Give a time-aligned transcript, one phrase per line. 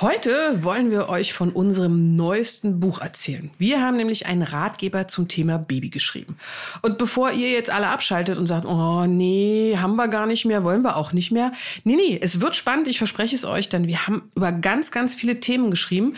[0.00, 3.50] Heute wollen wir euch von unserem neuesten Buch erzählen.
[3.58, 6.36] Wir haben nämlich einen Ratgeber zum Thema Baby geschrieben.
[6.82, 10.62] Und bevor ihr jetzt alle abschaltet und sagt, oh nee, haben wir gar nicht mehr,
[10.62, 11.50] wollen wir auch nicht mehr.
[11.82, 15.16] Nee, nee, es wird spannend, ich verspreche es euch, denn wir haben über ganz, ganz
[15.16, 16.14] viele Themen geschrieben,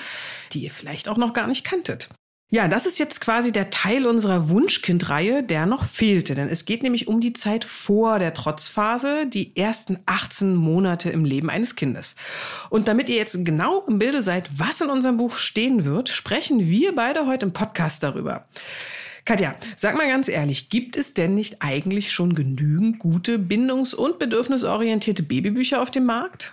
[0.52, 2.10] die ihr vielleicht auch noch gar nicht kanntet.
[2.52, 6.34] Ja, das ist jetzt quasi der Teil unserer Wunschkind-Reihe, der noch fehlte.
[6.34, 11.24] Denn es geht nämlich um die Zeit vor der Trotzphase, die ersten 18 Monate im
[11.24, 12.16] Leben eines Kindes.
[12.68, 16.68] Und damit ihr jetzt genau im Bilde seid, was in unserem Buch stehen wird, sprechen
[16.68, 18.48] wir beide heute im Podcast darüber.
[19.24, 24.18] Katja, sag mal ganz ehrlich, gibt es denn nicht eigentlich schon genügend gute bindungs- und
[24.18, 26.52] bedürfnisorientierte Babybücher auf dem Markt?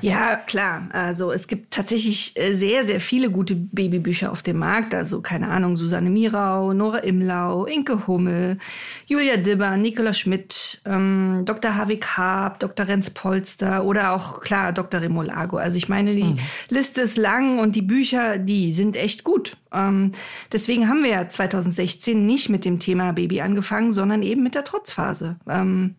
[0.00, 0.88] Ja, klar.
[0.92, 4.94] Also es gibt tatsächlich äh, sehr, sehr viele gute Babybücher auf dem Markt.
[4.94, 8.58] Also keine Ahnung, Susanne Mirau, Nora Imlau, Inke Hummel,
[9.06, 11.76] Julia Dibber, Nicola Schmidt, ähm, Dr.
[11.76, 12.88] Harvey Karp, Dr.
[12.88, 15.02] Renz Polster oder auch klar Dr.
[15.02, 15.58] Remolago.
[15.58, 16.38] Also ich meine, die mhm.
[16.68, 19.56] Liste ist lang und die Bücher, die sind echt gut.
[19.72, 20.12] Ähm,
[20.52, 24.64] deswegen haben wir ja 2016 nicht mit dem Thema Baby angefangen, sondern eben mit der
[24.64, 25.36] Trotzphase.
[25.48, 25.96] Ähm,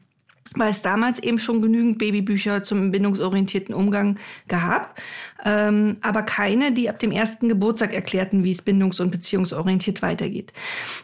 [0.56, 5.00] weil es damals eben schon genügend Babybücher zum bindungsorientierten Umgang gab,
[5.46, 10.52] ähm, aber keine, die ab dem ersten Geburtstag erklärten, wie es bindungs- und beziehungsorientiert weitergeht.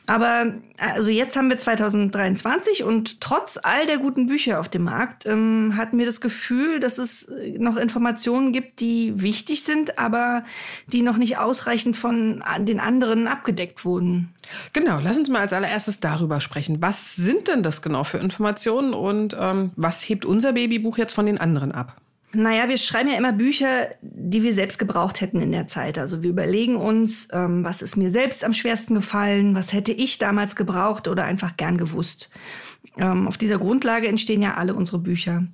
[0.05, 5.25] Aber also jetzt haben wir 2023 und trotz all der guten Bücher auf dem Markt
[5.25, 10.43] ähm, hatten wir das Gefühl, dass es noch Informationen gibt, die wichtig sind, aber
[10.87, 14.33] die noch nicht ausreichend von den anderen abgedeckt wurden.
[14.73, 16.81] Genau, lass uns mal als allererstes darüber sprechen.
[16.81, 21.25] Was sind denn das genau für Informationen und ähm, was hebt unser Babybuch jetzt von
[21.25, 21.97] den anderen ab?
[22.33, 25.97] Naja, wir schreiben ja immer Bücher, die wir selbst gebraucht hätten in der Zeit.
[25.97, 30.17] Also wir überlegen uns, ähm, was ist mir selbst am schwersten gefallen, was hätte ich
[30.17, 32.29] damals gebraucht oder einfach gern gewusst.
[32.97, 35.45] Ähm, auf dieser Grundlage entstehen ja alle unsere Bücher.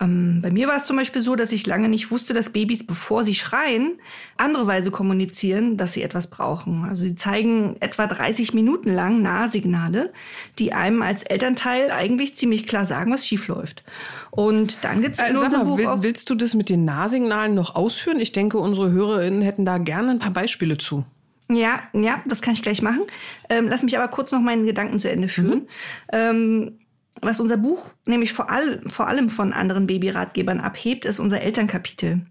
[0.00, 2.86] Ähm, bei mir war es zum Beispiel so, dass ich lange nicht wusste, dass Babys,
[2.86, 3.98] bevor sie schreien,
[4.36, 6.84] andere Weise kommunizieren, dass sie etwas brauchen.
[6.84, 10.12] Also sie zeigen etwa 30 Minuten lang Nahsignale,
[10.58, 13.84] die einem als Elternteil eigentlich ziemlich klar sagen, was schief läuft.
[14.30, 16.84] Und dann gibt's in äh, unserem mal, Buch will, auch Willst du das mit den
[16.84, 18.20] Nahsignalen noch ausführen?
[18.20, 21.04] Ich denke, unsere Hörerinnen hätten da gerne ein paar Beispiele zu.
[21.48, 23.02] Ja, ja, das kann ich gleich machen.
[23.48, 25.60] Ähm, lass mich aber kurz noch meinen Gedanken zu Ende führen.
[25.60, 25.66] Mhm.
[26.12, 26.78] Ähm,
[27.20, 32.22] was unser Buch nämlich vor, all, vor allem von anderen Babyratgebern abhebt, ist unser Elternkapitel.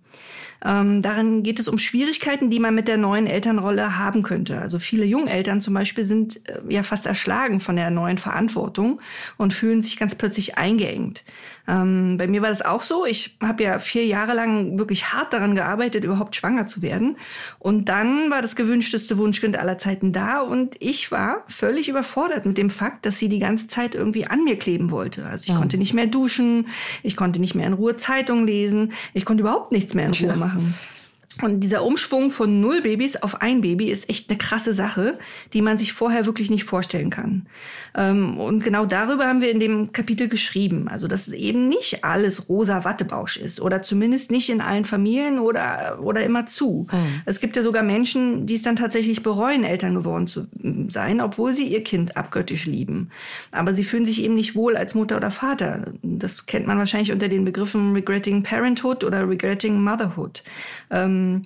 [0.65, 4.59] Ähm, darin geht es um Schwierigkeiten, die man mit der neuen Elternrolle haben könnte.
[4.59, 8.99] Also viele Jungeltern zum Beispiel sind äh, ja fast erschlagen von der neuen Verantwortung
[9.37, 11.23] und fühlen sich ganz plötzlich eingeengt.
[11.67, 13.05] Ähm, bei mir war das auch so.
[13.05, 17.17] Ich habe ja vier Jahre lang wirklich hart daran gearbeitet, überhaupt schwanger zu werden.
[17.59, 22.57] Und dann war das gewünschteste Wunschkind aller Zeiten da und ich war völlig überfordert mit
[22.57, 25.25] dem Fakt, dass sie die ganze Zeit irgendwie an mir kleben wollte.
[25.25, 25.59] Also ich mhm.
[25.59, 26.67] konnte nicht mehr duschen,
[27.03, 30.29] ich konnte nicht mehr in Ruhe Zeitung lesen, ich konnte überhaupt nichts mehr in Ruhe
[30.29, 30.35] ja.
[30.55, 30.94] Machen.
[31.41, 35.19] Und dieser Umschwung von null Babys auf ein Baby ist echt eine krasse Sache,
[35.53, 37.45] die man sich vorher wirklich nicht vorstellen kann.
[37.93, 40.87] Ähm, und genau darüber haben wir in dem Kapitel geschrieben.
[40.87, 45.39] Also, dass es eben nicht alles rosa Wattebausch ist oder zumindest nicht in allen Familien
[45.39, 46.87] oder, oder immer zu.
[46.91, 47.21] Mhm.
[47.25, 50.47] Es gibt ja sogar Menschen, die es dann tatsächlich bereuen, Eltern geworden zu
[50.87, 53.09] sein, obwohl sie ihr Kind abgöttisch lieben.
[53.51, 55.85] Aber sie fühlen sich eben nicht wohl als Mutter oder Vater.
[56.01, 60.43] Das kennt man wahrscheinlich unter den Begriffen Regretting Parenthood oder Regretting Motherhood.
[60.91, 61.45] Ähm, ähm,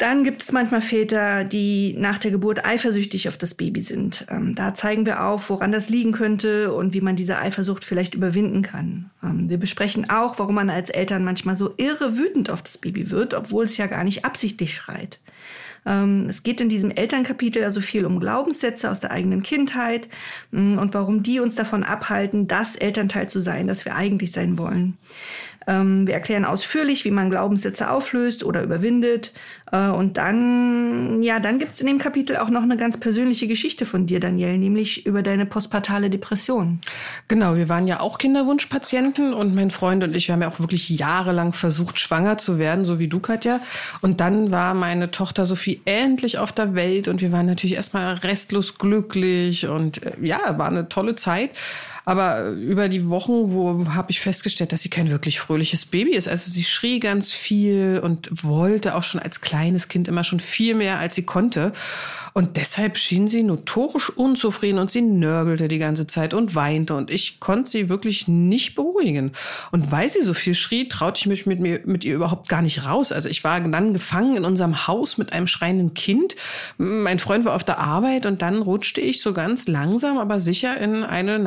[0.00, 4.24] dann gibt es manchmal Väter, die nach der Geburt eifersüchtig auf das Baby sind.
[4.30, 8.14] Ähm, da zeigen wir auf, woran das liegen könnte und wie man diese Eifersucht vielleicht
[8.14, 9.10] überwinden kann.
[9.22, 13.10] Ähm, wir besprechen auch, warum man als Eltern manchmal so irre wütend auf das Baby
[13.10, 15.20] wird, obwohl es ja gar nicht absichtlich schreit.
[15.84, 20.08] Ähm, es geht in diesem Elternkapitel also viel um Glaubenssätze aus der eigenen Kindheit
[20.50, 24.58] mm, und warum die uns davon abhalten, das Elternteil zu sein, das wir eigentlich sein
[24.58, 24.96] wollen.
[25.66, 29.32] Ähm, wir erklären ausführlich, wie man Glaubenssätze auflöst oder überwindet.
[29.70, 33.84] Äh, und dann, ja, dann gibt's in dem Kapitel auch noch eine ganz persönliche Geschichte
[33.84, 36.80] von dir, Daniel, nämlich über deine postpartale Depression.
[37.28, 40.60] Genau, wir waren ja auch Kinderwunschpatienten und mein Freund und ich, wir haben ja auch
[40.60, 43.60] wirklich jahrelang versucht, schwanger zu werden, so wie du, Katja.
[44.00, 48.14] Und dann war meine Tochter Sophie endlich auf der Welt und wir waren natürlich erstmal
[48.14, 51.50] restlos glücklich und äh, ja, war eine tolle Zeit.
[52.04, 56.28] Aber über die Wochen, wo habe ich festgestellt, dass sie kein wirklich fröhliches Baby ist.
[56.28, 60.74] Also sie schrie ganz viel und wollte auch schon als kleines Kind immer schon viel
[60.74, 61.72] mehr, als sie konnte.
[62.32, 66.94] Und deshalb schien sie notorisch unzufrieden und sie nörgelte die ganze Zeit und weinte.
[66.94, 69.32] Und ich konnte sie wirklich nicht beruhigen.
[69.72, 72.62] Und weil sie so viel schrie, traute ich mich mit, mir, mit ihr überhaupt gar
[72.62, 73.12] nicht raus.
[73.12, 76.36] Also ich war dann gefangen in unserem Haus mit einem schreienden Kind.
[76.78, 80.76] Mein Freund war auf der Arbeit und dann rutschte ich so ganz langsam, aber sicher
[80.78, 81.38] in eine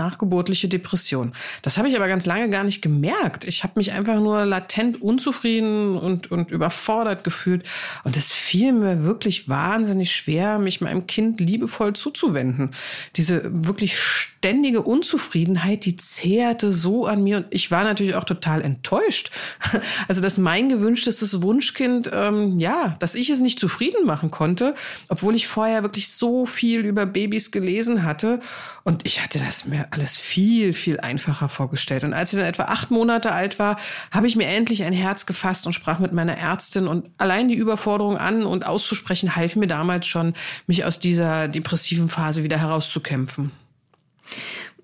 [0.44, 1.34] nachgeburtliche Depression.
[1.62, 3.46] Das habe ich aber ganz lange gar nicht gemerkt.
[3.46, 7.64] Ich habe mich einfach nur latent unzufrieden und, und überfordert gefühlt.
[8.04, 12.72] Und es fiel mir wirklich wahnsinnig schwer, mich meinem Kind liebevoll zuzuwenden.
[13.16, 18.62] Diese wirklich ständige Unzufriedenheit, die zehrte so an mir und ich war natürlich auch total
[18.62, 19.32] enttäuscht.
[20.08, 24.76] Also, dass mein gewünschtes Wunschkind, ähm, ja, dass ich es nicht zufrieden machen konnte,
[25.08, 28.40] obwohl ich vorher wirklich so viel über Babys gelesen hatte
[28.84, 30.33] und ich hatte das mir alles viel,
[30.74, 32.04] viel einfacher vorgestellt.
[32.04, 33.78] Und als ich dann etwa acht Monate alt war,
[34.12, 37.56] habe ich mir endlich ein Herz gefasst und sprach mit meiner Ärztin und allein die
[37.56, 40.34] Überforderung an und auszusprechen half mir damals schon,
[40.68, 43.52] mich aus dieser depressiven Phase wieder herauszukämpfen.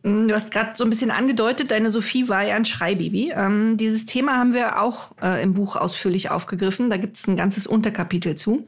[0.04, 3.34] Mm, du hast gerade so ein bisschen angedeutet, deine Sophie war ja ein Schreibaby.
[3.36, 6.90] Ähm, dieses Thema haben wir auch äh, im Buch ausführlich aufgegriffen.
[6.90, 8.68] Da gibt es ein ganzes Unterkapitel zu.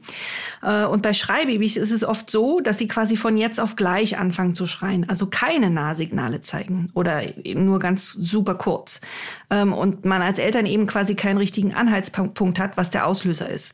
[0.62, 4.18] Äh, und bei Schreibabys ist es oft so, dass sie quasi von jetzt auf gleich
[4.18, 7.22] anfangen zu schreien, also keine Nahsignale zeigen oder
[7.54, 9.00] nur ganz super kurz.
[9.50, 13.72] Ähm, und man als Eltern eben quasi keinen richtigen Anhaltspunkt hat, was der Auslöser ist.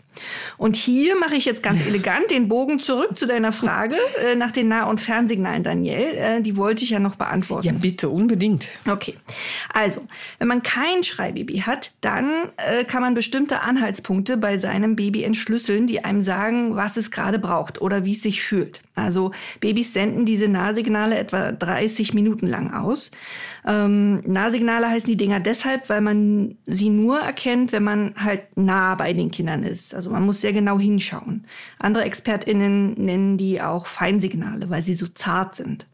[0.56, 4.52] Und hier mache ich jetzt ganz elegant den Bogen zurück zu deiner Frage äh, nach
[4.52, 6.14] den Nah- und Fernsignalen, Daniel.
[6.14, 7.47] Äh, die wollte ich ja noch beantworten.
[7.64, 8.68] Ja, bitte, unbedingt.
[8.88, 9.14] Okay.
[9.72, 10.06] Also,
[10.38, 15.86] wenn man kein Schreibaby hat, dann äh, kann man bestimmte Anhaltspunkte bei seinem Baby entschlüsseln,
[15.86, 18.82] die einem sagen, was es gerade braucht oder wie es sich fühlt.
[18.98, 23.10] Also Babys senden diese Nahsignale etwa 30 Minuten lang aus.
[23.66, 28.94] Ähm, Nahsignale heißen die Dinger deshalb, weil man sie nur erkennt, wenn man halt nah
[28.94, 29.94] bei den Kindern ist.
[29.94, 31.44] Also man muss sehr genau hinschauen.
[31.78, 35.86] Andere ExpertInnen nennen die auch Feinsignale, weil sie so zart sind.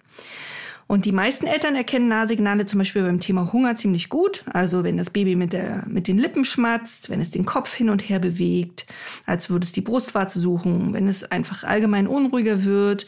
[0.86, 4.44] Und die meisten Eltern erkennen Nahsignale zum Beispiel beim Thema Hunger ziemlich gut.
[4.52, 7.88] Also wenn das Baby mit, der, mit den Lippen schmatzt, wenn es den Kopf hin
[7.88, 8.86] und her bewegt,
[9.24, 13.06] als würde es die Brustwarze suchen, wenn es einfach allgemein unruhiger wird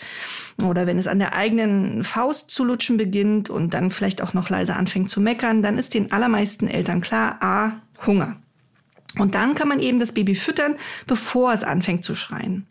[0.62, 4.48] oder wenn es an der eigenen Faust zu lutschen beginnt und dann vielleicht auch noch
[4.48, 7.72] leise anfängt zu meckern, dann ist den allermeisten Eltern klar, a,
[8.06, 8.36] Hunger.
[9.18, 10.76] Und dann kann man eben das Baby füttern,
[11.06, 12.66] bevor es anfängt zu schreien.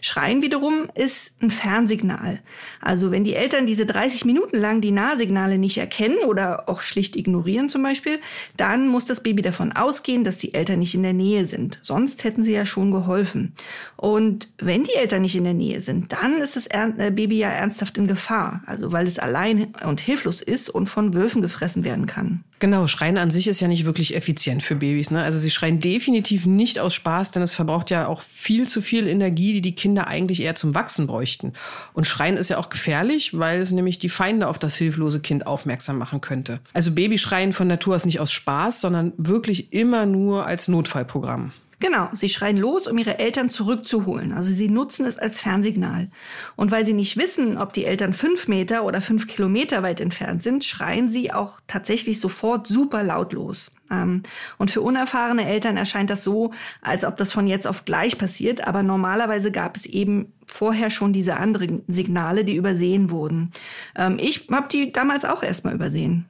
[0.00, 2.40] Schreien wiederum ist ein Fernsignal.
[2.80, 7.16] Also wenn die Eltern diese 30 Minuten lang die Nahsignale nicht erkennen oder auch schlicht
[7.16, 8.18] ignorieren zum Beispiel,
[8.56, 11.78] dann muss das Baby davon ausgehen, dass die Eltern nicht in der Nähe sind.
[11.82, 13.54] Sonst hätten sie ja schon geholfen.
[13.96, 17.50] Und wenn die Eltern nicht in der Nähe sind, dann ist das äh, Baby ja
[17.50, 18.62] ernsthaft in Gefahr.
[18.66, 22.44] Also weil es allein und hilflos ist und von Wölfen gefressen werden kann.
[22.60, 25.10] Genau, Schreien an sich ist ja nicht wirklich effizient für Babys.
[25.10, 25.22] Ne?
[25.22, 29.06] Also sie schreien definitiv nicht aus Spaß, denn es verbraucht ja auch viel zu viel
[29.06, 31.52] Energie, die die Kinder eigentlich eher zum Wachsen bräuchten.
[31.92, 35.46] Und Schreien ist ja auch gefährlich, weil es nämlich die Feinde auf das hilflose Kind
[35.46, 36.58] aufmerksam machen könnte.
[36.72, 41.52] Also Babyschreien von Natur aus nicht aus Spaß, sondern wirklich immer nur als Notfallprogramm.
[41.80, 44.32] Genau, sie schreien los, um ihre Eltern zurückzuholen.
[44.32, 46.08] Also sie nutzen es als Fernsignal.
[46.56, 50.42] Und weil sie nicht wissen, ob die Eltern fünf Meter oder fünf Kilometer weit entfernt
[50.42, 53.70] sind, schreien sie auch tatsächlich sofort super laut los.
[53.92, 54.24] Ähm,
[54.58, 56.52] und für unerfahrene Eltern erscheint das so,
[56.82, 58.66] als ob das von jetzt auf gleich passiert.
[58.66, 63.52] Aber normalerweise gab es eben vorher schon diese anderen Signale, die übersehen wurden.
[63.94, 66.26] Ähm, ich habe die damals auch erstmal übersehen.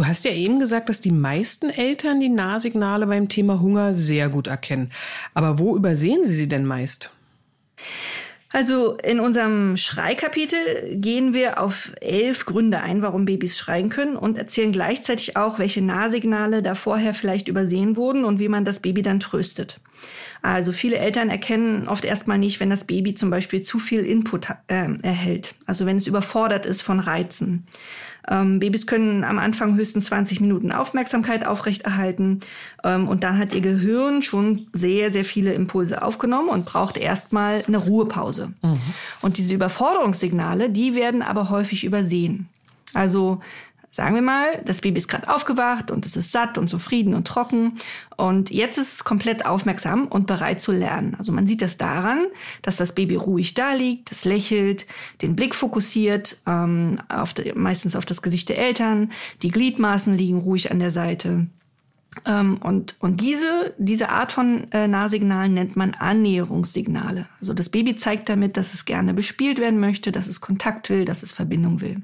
[0.00, 4.30] Du hast ja eben gesagt, dass die meisten Eltern die Nahsignale beim Thema Hunger sehr
[4.30, 4.90] gut erkennen.
[5.34, 7.10] Aber wo übersehen sie sie denn meist?
[8.50, 14.38] Also in unserem Schreikapitel gehen wir auf elf Gründe ein, warum Babys schreien können und
[14.38, 19.02] erzählen gleichzeitig auch, welche Nahsignale da vorher vielleicht übersehen wurden und wie man das Baby
[19.02, 19.80] dann tröstet.
[20.40, 24.48] Also viele Eltern erkennen oft erstmal nicht, wenn das Baby zum Beispiel zu viel Input
[24.68, 27.66] äh, erhält, also wenn es überfordert ist von Reizen.
[28.28, 32.40] Ähm, Babys können am Anfang höchstens 20 Minuten Aufmerksamkeit aufrechterhalten
[32.84, 37.62] ähm, und dann hat ihr Gehirn schon sehr, sehr viele Impulse aufgenommen und braucht erstmal
[37.66, 38.52] eine Ruhepause.
[38.62, 38.80] Mhm.
[39.22, 42.48] Und diese Überforderungssignale, die werden aber häufig übersehen.
[42.92, 43.40] Also
[43.92, 47.26] Sagen wir mal, das Baby ist gerade aufgewacht und es ist satt und zufrieden und
[47.26, 47.74] trocken
[48.16, 51.16] und jetzt ist es komplett aufmerksam und bereit zu lernen.
[51.18, 52.26] Also man sieht das daran,
[52.62, 54.86] dass das Baby ruhig da liegt, es lächelt,
[55.22, 59.10] den Blick fokussiert, ähm, auf die, meistens auf das Gesicht der Eltern,
[59.42, 61.48] die Gliedmaßen liegen ruhig an der Seite.
[62.26, 67.26] Ähm, und, und diese, diese Art von äh, Nahsignalen nennt man Annäherungssignale.
[67.40, 71.04] Also das Baby zeigt damit, dass es gerne bespielt werden möchte, dass es Kontakt will,
[71.04, 72.02] dass es Verbindung will.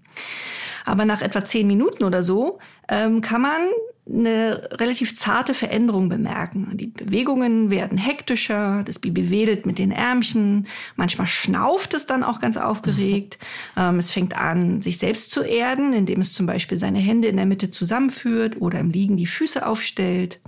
[0.86, 3.60] Aber nach etwa zehn Minuten oder so ähm, kann man
[4.08, 6.70] eine relativ zarte Veränderung bemerken.
[6.74, 12.40] Die Bewegungen werden hektischer, das Baby wedelt mit den Ärmchen, manchmal schnauft es dann auch
[12.40, 13.38] ganz aufgeregt.
[13.76, 17.36] ähm, es fängt an, sich selbst zu erden, indem es zum Beispiel seine Hände in
[17.36, 20.40] der Mitte zusammenführt oder im Liegen die Füße aufstellt.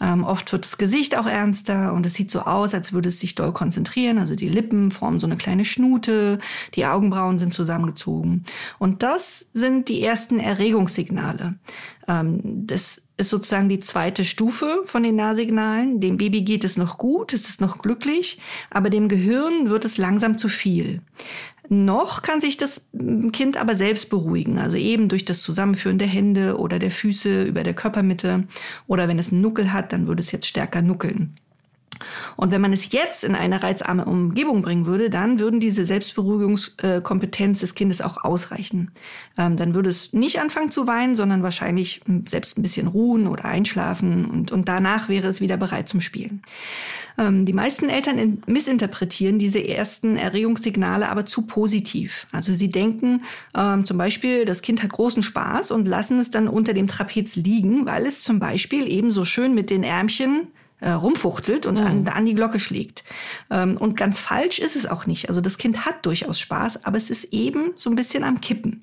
[0.00, 3.20] Ähm, oft wird das Gesicht auch ernster und es sieht so aus, als würde es
[3.20, 4.18] sich doll konzentrieren.
[4.18, 6.38] Also die Lippen formen so eine kleine Schnute,
[6.74, 8.44] die Augenbrauen sind zusammengezogen.
[8.78, 11.54] Und das sind die ersten Erregungssignale.
[12.08, 16.00] Ähm, das ist sozusagen die zweite Stufe von den Nahsignalen.
[16.00, 18.38] Dem Baby geht es noch gut, es ist noch glücklich,
[18.70, 21.00] aber dem Gehirn wird es langsam zu viel.
[21.68, 22.86] Noch kann sich das
[23.32, 27.62] Kind aber selbst beruhigen, also eben durch das Zusammenführen der Hände oder der Füße über
[27.62, 28.44] der Körpermitte
[28.86, 31.38] oder wenn es einen Nuckel hat, dann würde es jetzt stärker nuckeln.
[32.36, 37.60] Und wenn man es jetzt in eine reizarme Umgebung bringen würde, dann würden diese Selbstberuhigungskompetenz
[37.60, 38.90] des Kindes auch ausreichen.
[39.36, 43.44] Ähm, dann würde es nicht anfangen zu weinen, sondern wahrscheinlich selbst ein bisschen ruhen oder
[43.44, 46.42] einschlafen und, und danach wäre es wieder bereit zum Spielen.
[47.18, 52.26] Ähm, die meisten Eltern missinterpretieren diese ersten Erregungssignale aber zu positiv.
[52.32, 53.22] Also sie denken
[53.56, 57.36] ähm, zum Beispiel, das Kind hat großen Spaß und lassen es dann unter dem Trapez
[57.36, 60.48] liegen, weil es zum Beispiel eben so schön mit den Ärmchen
[60.80, 61.86] äh, rumfuchtelt und mhm.
[61.86, 63.04] an, an, die Glocke schlägt.
[63.50, 65.28] Ähm, und ganz falsch ist es auch nicht.
[65.28, 68.82] Also das Kind hat durchaus Spaß, aber es ist eben so ein bisschen am Kippen.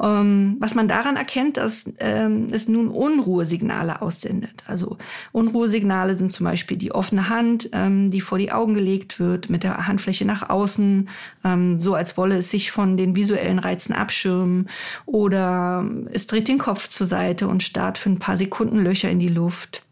[0.00, 4.62] Ähm, was man daran erkennt, dass ähm, es nun Unruhesignale aussendet.
[4.66, 4.98] Also
[5.32, 9.64] Unruhesignale sind zum Beispiel die offene Hand, ähm, die vor die Augen gelegt wird, mit
[9.64, 11.08] der Handfläche nach außen,
[11.44, 14.68] ähm, so als wolle es sich von den visuellen Reizen abschirmen.
[15.06, 19.18] Oder es dreht den Kopf zur Seite und starrt für ein paar Sekunden Löcher in
[19.18, 19.84] die Luft.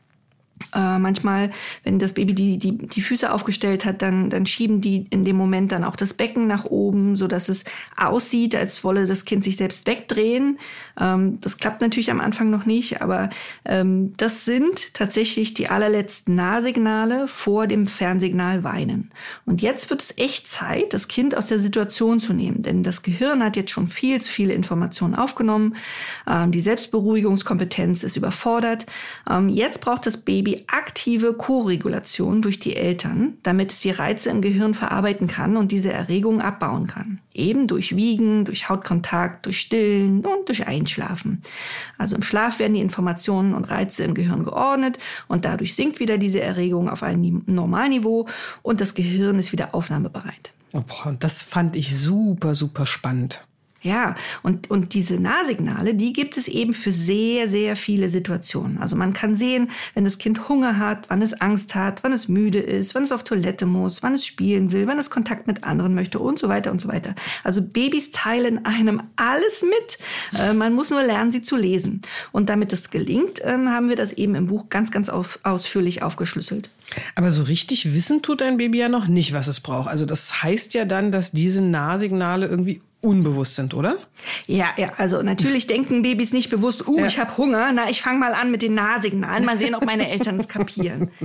[0.75, 1.51] Äh, manchmal,
[1.83, 5.37] wenn das Baby die, die, die Füße aufgestellt hat, dann, dann schieben die in dem
[5.37, 7.65] Moment dann auch das Becken nach oben, so dass es
[7.97, 10.59] aussieht, als wolle das Kind sich selbst wegdrehen.
[10.99, 13.31] Ähm, das klappt natürlich am Anfang noch nicht, aber
[13.65, 19.11] ähm, das sind tatsächlich die allerletzten Nahsignale vor dem Fernsignal Weinen.
[19.47, 23.03] Und jetzt wird es echt Zeit, das Kind aus der Situation zu nehmen, denn das
[23.03, 25.75] Gehirn hat jetzt schon viel zu viele Informationen aufgenommen.
[26.29, 28.87] Ähm, die Selbstberuhigungskompetenz ist überfordert.
[29.29, 34.41] Ähm, jetzt braucht das Baby aktive Koregulation durch die Eltern, damit es die Reize im
[34.41, 37.21] Gehirn verarbeiten kann und diese Erregung abbauen kann.
[37.33, 41.43] Eben durch Wiegen, durch Hautkontakt, durch Stillen und durch Einschlafen.
[41.99, 46.19] Also im Schlaf werden die Informationen und Reize im Gehirn geordnet und dadurch sinkt wieder
[46.19, 48.27] diese Erregung auf ein Normalniveau
[48.63, 50.53] und das Gehirn ist wieder aufnahmebereit.
[50.73, 53.45] Oh, boah, das fand ich super, super spannend.
[53.83, 58.77] Ja, und, und diese Nahsignale, die gibt es eben für sehr, sehr viele Situationen.
[58.77, 62.29] Also man kann sehen, wenn das Kind Hunger hat, wann es Angst hat, wann es
[62.29, 65.65] müde ist, wann es auf Toilette muss, wann es spielen will, wann es Kontakt mit
[65.65, 67.15] anderen möchte und so weiter und so weiter.
[67.43, 70.39] Also Babys teilen einem alles mit.
[70.39, 72.03] Äh, man muss nur lernen, sie zu lesen.
[72.33, 76.03] Und damit es gelingt, äh, haben wir das eben im Buch ganz, ganz auf, ausführlich
[76.03, 76.69] aufgeschlüsselt.
[77.15, 79.89] Aber so richtig wissen tut ein Baby ja noch nicht, was es braucht.
[79.89, 83.97] Also das heißt ja dann, dass diese Nahsignale irgendwie unbewusst sind, oder?
[84.47, 87.07] Ja, ja, also natürlich denken Babys nicht bewusst, uh, ja.
[87.07, 90.09] ich habe Hunger, na, ich fange mal an mit den Nahsignalen, mal sehen, ob meine
[90.09, 91.11] Eltern es kapieren.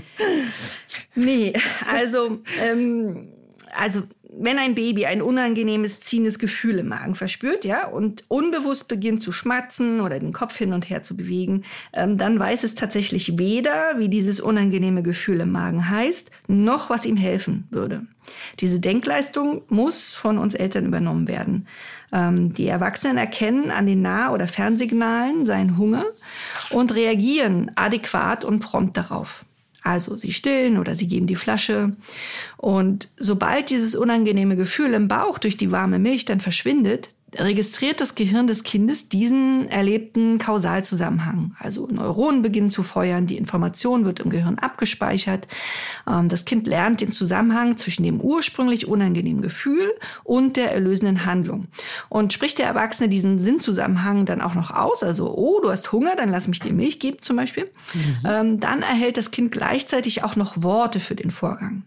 [1.15, 1.53] Nee,
[1.89, 3.29] also, ähm,
[3.75, 4.03] also
[4.37, 9.31] wenn ein Baby ein unangenehmes, ziehendes Gefühl im Magen verspürt, ja, und unbewusst beginnt zu
[9.31, 11.63] schmatzen oder den Kopf hin und her zu bewegen,
[11.93, 17.05] ähm, dann weiß es tatsächlich weder, wie dieses unangenehme Gefühl im Magen heißt, noch was
[17.05, 18.05] ihm helfen würde.
[18.59, 21.67] Diese Denkleistung muss von uns Eltern übernommen werden.
[22.11, 26.05] Ähm, die Erwachsenen erkennen an den Nah- oder Fernsignalen seinen Hunger
[26.71, 29.45] und reagieren adäquat und prompt darauf.
[29.83, 31.95] Also sie stillen oder sie geben die Flasche.
[32.57, 38.15] Und sobald dieses unangenehme Gefühl im Bauch durch die warme Milch dann verschwindet, registriert das
[38.15, 41.55] Gehirn des Kindes diesen erlebten Kausalzusammenhang.
[41.59, 45.47] Also Neuronen beginnen zu feuern, die Information wird im Gehirn abgespeichert.
[46.07, 49.91] Ähm, das Kind lernt den Zusammenhang zwischen dem ursprünglich unangenehmen Gefühl
[50.23, 51.67] und der erlösenden Handlung.
[52.09, 56.15] Und spricht der Erwachsene diesen Sinnzusammenhang dann auch noch aus, also, oh, du hast Hunger,
[56.15, 58.59] dann lass mich dir Milch geben zum Beispiel, mhm.
[58.59, 61.83] dann erhält das Kind gleichzeitig auch noch Worte für den Vorgang.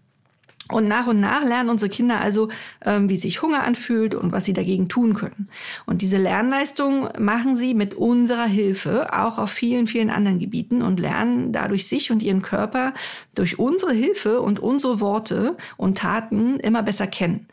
[0.70, 2.48] Und nach und nach lernen unsere Kinder also,
[2.84, 5.48] ähm, wie sich Hunger anfühlt und was sie dagegen tun können.
[5.86, 11.00] Und diese Lernleistung machen sie mit unserer Hilfe auch auf vielen, vielen anderen Gebieten und
[11.00, 12.92] lernen dadurch sich und ihren Körper
[13.34, 17.46] durch unsere Hilfe und unsere Worte und Taten immer besser kennen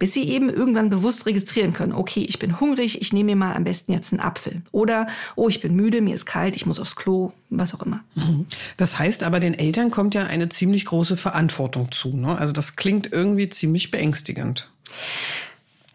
[0.00, 3.54] bis sie eben irgendwann bewusst registrieren können, okay, ich bin hungrig, ich nehme mir mal
[3.54, 4.62] am besten jetzt einen Apfel.
[4.72, 8.00] Oder, oh, ich bin müde, mir ist kalt, ich muss aufs Klo, was auch immer.
[8.14, 8.46] Mhm.
[8.78, 12.16] Das heißt aber, den Eltern kommt ja eine ziemlich große Verantwortung zu.
[12.16, 12.36] Ne?
[12.36, 14.70] Also das klingt irgendwie ziemlich beängstigend.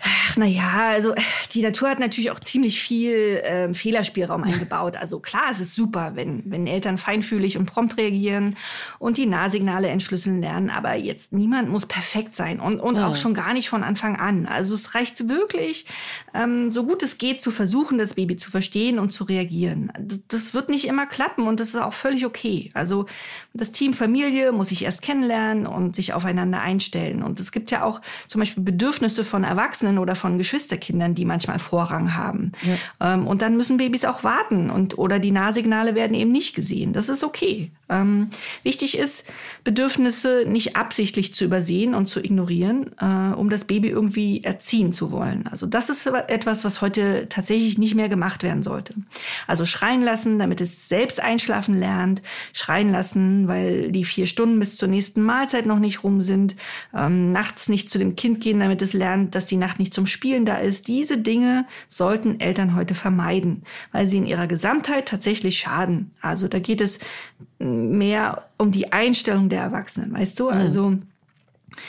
[0.07, 1.15] Ach, naja, also
[1.53, 4.97] die Natur hat natürlich auch ziemlich viel äh, Fehlerspielraum eingebaut.
[4.97, 8.55] Also klar, es ist super, wenn, wenn Eltern feinfühlig und prompt reagieren
[8.99, 10.69] und die Nahsignale entschlüsseln lernen.
[10.69, 13.07] Aber jetzt niemand muss perfekt sein und, und ja.
[13.07, 14.45] auch schon gar nicht von Anfang an.
[14.45, 15.87] Also es reicht wirklich,
[16.35, 19.91] ähm, so gut es geht, zu versuchen, das Baby zu verstehen und zu reagieren.
[19.99, 22.69] Das, das wird nicht immer klappen und das ist auch völlig okay.
[22.75, 23.07] Also
[23.55, 27.23] das Team Familie muss sich erst kennenlernen und sich aufeinander einstellen.
[27.23, 31.59] Und es gibt ja auch zum Beispiel Bedürfnisse von Erwachsenen oder von Geschwisterkindern, die manchmal
[31.59, 32.51] Vorrang haben.
[32.63, 33.13] Ja.
[33.13, 36.93] Ähm, und dann müssen Babys auch warten und oder die Nahsignale werden eben nicht gesehen.
[36.93, 37.71] Das ist okay.
[37.87, 38.29] Ähm,
[38.63, 39.31] wichtig ist,
[39.63, 45.11] Bedürfnisse nicht absichtlich zu übersehen und zu ignorieren, äh, um das Baby irgendwie erziehen zu
[45.11, 45.45] wollen.
[45.51, 48.95] Also das ist etwas, was heute tatsächlich nicht mehr gemacht werden sollte.
[49.45, 52.23] Also schreien lassen, damit es selbst einschlafen lernt,
[52.53, 56.55] schreien lassen, weil die vier Stunden bis zur nächsten Mahlzeit noch nicht rum sind,
[56.91, 60.07] ähm, nachts nicht zu dem Kind gehen, damit es lernt, dass die Nacht nicht zum
[60.07, 60.87] Spielen da ist.
[60.87, 63.61] Diese Dinge sollten Eltern heute vermeiden,
[63.91, 66.11] weil sie in ihrer Gesamtheit tatsächlich schaden.
[66.19, 66.99] Also da geht es
[67.75, 70.45] mehr um die Einstellung der Erwachsenen, weißt du?
[70.45, 70.51] Mhm.
[70.51, 70.97] Also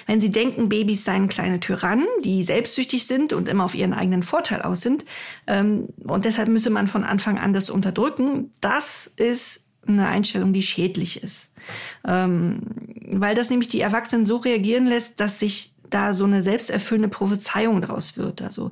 [0.07, 4.23] wenn sie denken, Babys seien kleine Tyrannen, die selbstsüchtig sind und immer auf ihren eigenen
[4.23, 5.05] Vorteil aus sind,
[5.47, 10.63] ähm, und deshalb müsse man von Anfang an das unterdrücken, das ist eine Einstellung, die
[10.63, 11.49] schädlich ist.
[12.07, 12.61] Ähm,
[13.09, 17.81] weil das nämlich die Erwachsenen so reagieren lässt, dass sich da so eine selbsterfüllende Prophezeiung
[17.81, 18.43] draus wird.
[18.43, 18.71] Also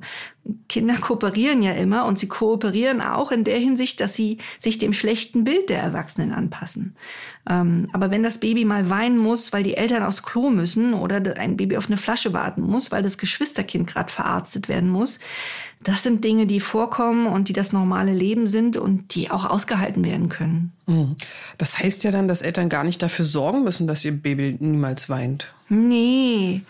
[0.69, 4.93] Kinder kooperieren ja immer und sie kooperieren auch in der Hinsicht, dass sie sich dem
[4.93, 6.95] schlechten Bild der Erwachsenen anpassen.
[7.49, 11.37] Ähm, aber wenn das Baby mal weinen muss, weil die Eltern aufs Klo müssen oder
[11.37, 15.19] ein Baby auf eine Flasche warten muss, weil das Geschwisterkind gerade verarztet werden muss,
[15.83, 20.03] das sind Dinge, die vorkommen und die das normale Leben sind und die auch ausgehalten
[20.03, 20.73] werden können.
[20.85, 21.15] Mhm.
[21.57, 25.09] Das heißt ja dann, dass Eltern gar nicht dafür sorgen müssen, dass ihr Baby niemals
[25.09, 25.53] weint.
[25.69, 26.61] Nee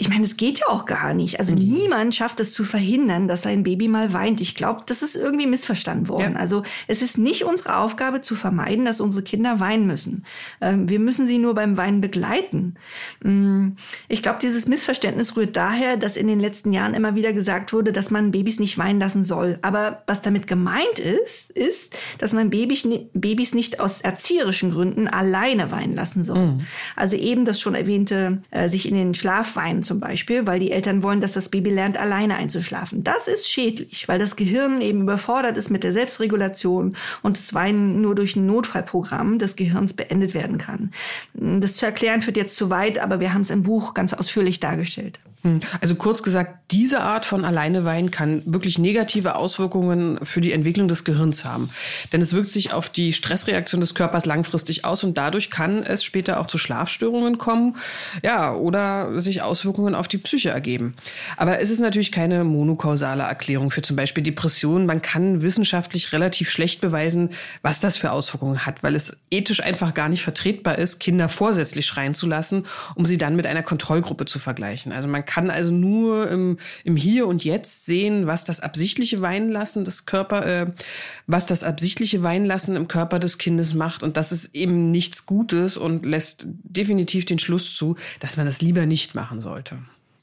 [0.00, 1.40] ich meine, es geht ja auch gar nicht.
[1.40, 1.58] Also mhm.
[1.58, 4.40] niemand schafft es zu verhindern, dass sein Baby mal weint.
[4.40, 6.32] Ich glaube, das ist irgendwie missverstanden worden.
[6.32, 6.40] Ja.
[6.40, 10.24] Also es ist nicht unsere Aufgabe zu vermeiden, dass unsere Kinder weinen müssen.
[10.62, 12.76] Ähm, wir müssen sie nur beim Weinen begleiten.
[13.22, 13.72] Mm,
[14.08, 17.92] ich glaube, dieses Missverständnis rührt daher, dass in den letzten Jahren immer wieder gesagt wurde,
[17.92, 19.58] dass man Babys nicht weinen lassen soll.
[19.60, 25.70] Aber was damit gemeint ist, ist, dass man Babys, Babys nicht aus erzieherischen Gründen alleine
[25.70, 26.46] weinen lassen soll.
[26.46, 26.60] Mhm.
[26.96, 30.70] Also eben das schon erwähnte, äh, sich in den Schlaf weinen zum Beispiel, weil die
[30.70, 33.02] Eltern wollen, dass das Baby lernt, alleine einzuschlafen.
[33.02, 38.00] Das ist schädlich, weil das Gehirn eben überfordert ist mit der Selbstregulation und das Weinen
[38.00, 40.92] nur durch ein Notfallprogramm des Gehirns beendet werden kann.
[41.34, 44.60] Das zu erklären führt jetzt zu weit, aber wir haben es im Buch ganz ausführlich
[44.60, 45.18] dargestellt.
[45.42, 45.60] Hm.
[45.80, 51.04] Also kurz gesagt, diese Art von Alleinewein kann wirklich negative Auswirkungen für die Entwicklung des
[51.04, 51.70] Gehirns haben.
[52.12, 56.04] Denn es wirkt sich auf die Stressreaktion des Körpers langfristig aus und dadurch kann es
[56.04, 57.76] später auch zu Schlafstörungen kommen,
[58.22, 60.94] ja, oder sich Auswirkungen auf die Psyche ergeben.
[61.36, 64.86] Aber es ist natürlich keine monokausale Erklärung für zum Beispiel Depressionen.
[64.86, 67.30] Man kann wissenschaftlich relativ schlecht beweisen,
[67.62, 71.86] was das für Auswirkungen hat, weil es ethisch einfach gar nicht vertretbar ist, Kinder vorsätzlich
[71.86, 74.92] schreien zu lassen, um sie dann mit einer Kontrollgruppe zu vergleichen.
[74.92, 79.84] Also man kann also nur im, im Hier und Jetzt sehen, was das absichtliche Weinlassen
[79.84, 80.72] des Körper, äh,
[81.28, 84.02] was das absichtliche Weinlassen im Körper des Kindes macht.
[84.02, 88.60] Und das ist eben nichts Gutes und lässt definitiv den Schluss zu, dass man das
[88.60, 89.78] lieber nicht machen sollte.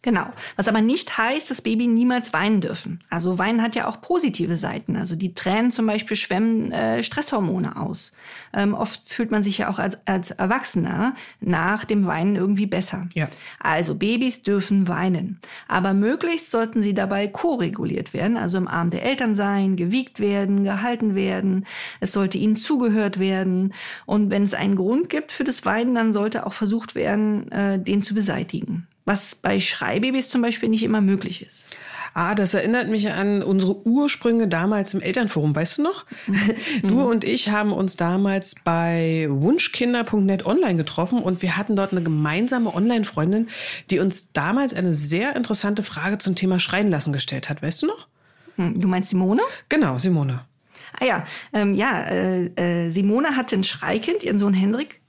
[0.08, 0.28] Genau.
[0.56, 3.02] Was aber nicht heißt, dass Baby niemals weinen dürfen.
[3.10, 4.96] Also Weinen hat ja auch positive Seiten.
[4.96, 8.14] Also die Tränen zum Beispiel schwemmen äh, Stresshormone aus.
[8.54, 13.10] Ähm, oft fühlt man sich ja auch als, als Erwachsener nach dem Weinen irgendwie besser.
[13.16, 13.28] Ja.
[13.60, 15.42] Also Babys dürfen weinen.
[15.68, 20.64] Aber möglichst sollten sie dabei koreguliert werden, also im Arm der Eltern sein, gewiegt werden,
[20.64, 21.66] gehalten werden.
[22.00, 23.74] Es sollte ihnen zugehört werden.
[24.06, 27.78] Und wenn es einen Grund gibt für das Weinen, dann sollte auch versucht werden, äh,
[27.78, 31.68] den zu beseitigen was bei Schreibabys zum Beispiel nicht immer möglich ist.
[32.14, 36.06] Ah, das erinnert mich an unsere Ursprünge damals im Elternforum, weißt du noch?
[36.28, 36.38] Mhm.
[36.88, 42.04] Du und ich haben uns damals bei wunschkinder.net online getroffen und wir hatten dort eine
[42.04, 43.48] gemeinsame Online-Freundin,
[43.90, 47.88] die uns damals eine sehr interessante Frage zum Thema Schreien lassen gestellt hat, weißt du
[47.88, 48.08] noch?
[48.58, 49.42] Hm, du meinst Simone?
[49.70, 50.42] Genau, Simone.
[51.00, 55.02] Ah ja, ähm, ja, äh, äh, Simone hatte ein Schreikind, ihren Sohn Hendrik,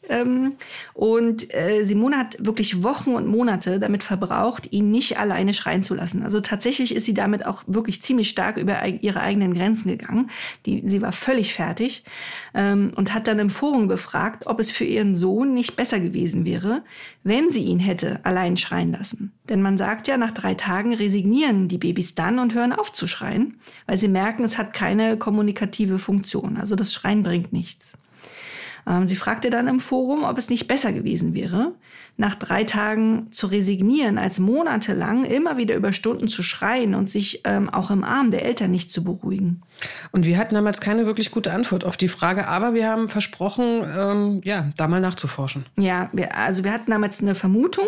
[0.95, 5.95] und äh, Simone hat wirklich Wochen und Monate damit verbraucht, ihn nicht alleine schreien zu
[5.95, 6.23] lassen.
[6.23, 10.31] Also tatsächlich ist sie damit auch wirklich ziemlich stark über ihre eigenen Grenzen gegangen.
[10.67, 12.05] Die, sie war völlig fertig
[12.55, 16.45] ähm, und hat dann im Forum befragt, ob es für ihren Sohn nicht besser gewesen
[16.45, 16.83] wäre,
[17.23, 19.33] wenn sie ihn hätte allein schreien lassen.
[19.49, 23.07] Denn man sagt ja, nach drei Tagen resignieren die Babys dann und hören auf zu
[23.07, 26.57] schreien, weil sie merken, es hat keine kommunikative Funktion.
[26.57, 27.95] Also das Schreien bringt nichts.
[28.89, 31.73] Ähm, sie fragte dann im Forum, ob es nicht besser gewesen wäre,
[32.17, 37.43] nach drei Tagen zu resignieren, als monatelang immer wieder über Stunden zu schreien und sich
[37.45, 39.63] ähm, auch im Arm der Eltern nicht zu beruhigen.
[40.11, 43.85] Und wir hatten damals keine wirklich gute Antwort auf die Frage, aber wir haben versprochen,
[43.97, 45.67] ähm, ja, da mal nachzuforschen.
[45.79, 47.87] Ja, wir, also wir hatten damals eine Vermutung,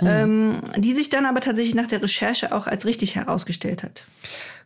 [0.00, 0.06] mhm.
[0.06, 4.04] ähm, die sich dann aber tatsächlich nach der Recherche auch als richtig herausgestellt hat.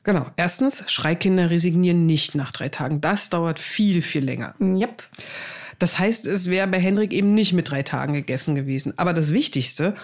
[0.02, 0.26] Genau.
[0.36, 3.00] Erstens, Schreikinder resignieren nicht nach drei Tagen.
[3.00, 4.54] Das dauert viel, viel länger.
[4.60, 5.02] Yep.
[5.78, 8.94] Das heißt, es wäre bei Hendrik eben nicht mit drei Tagen gegessen gewesen.
[8.96, 9.94] Aber das Wichtigste,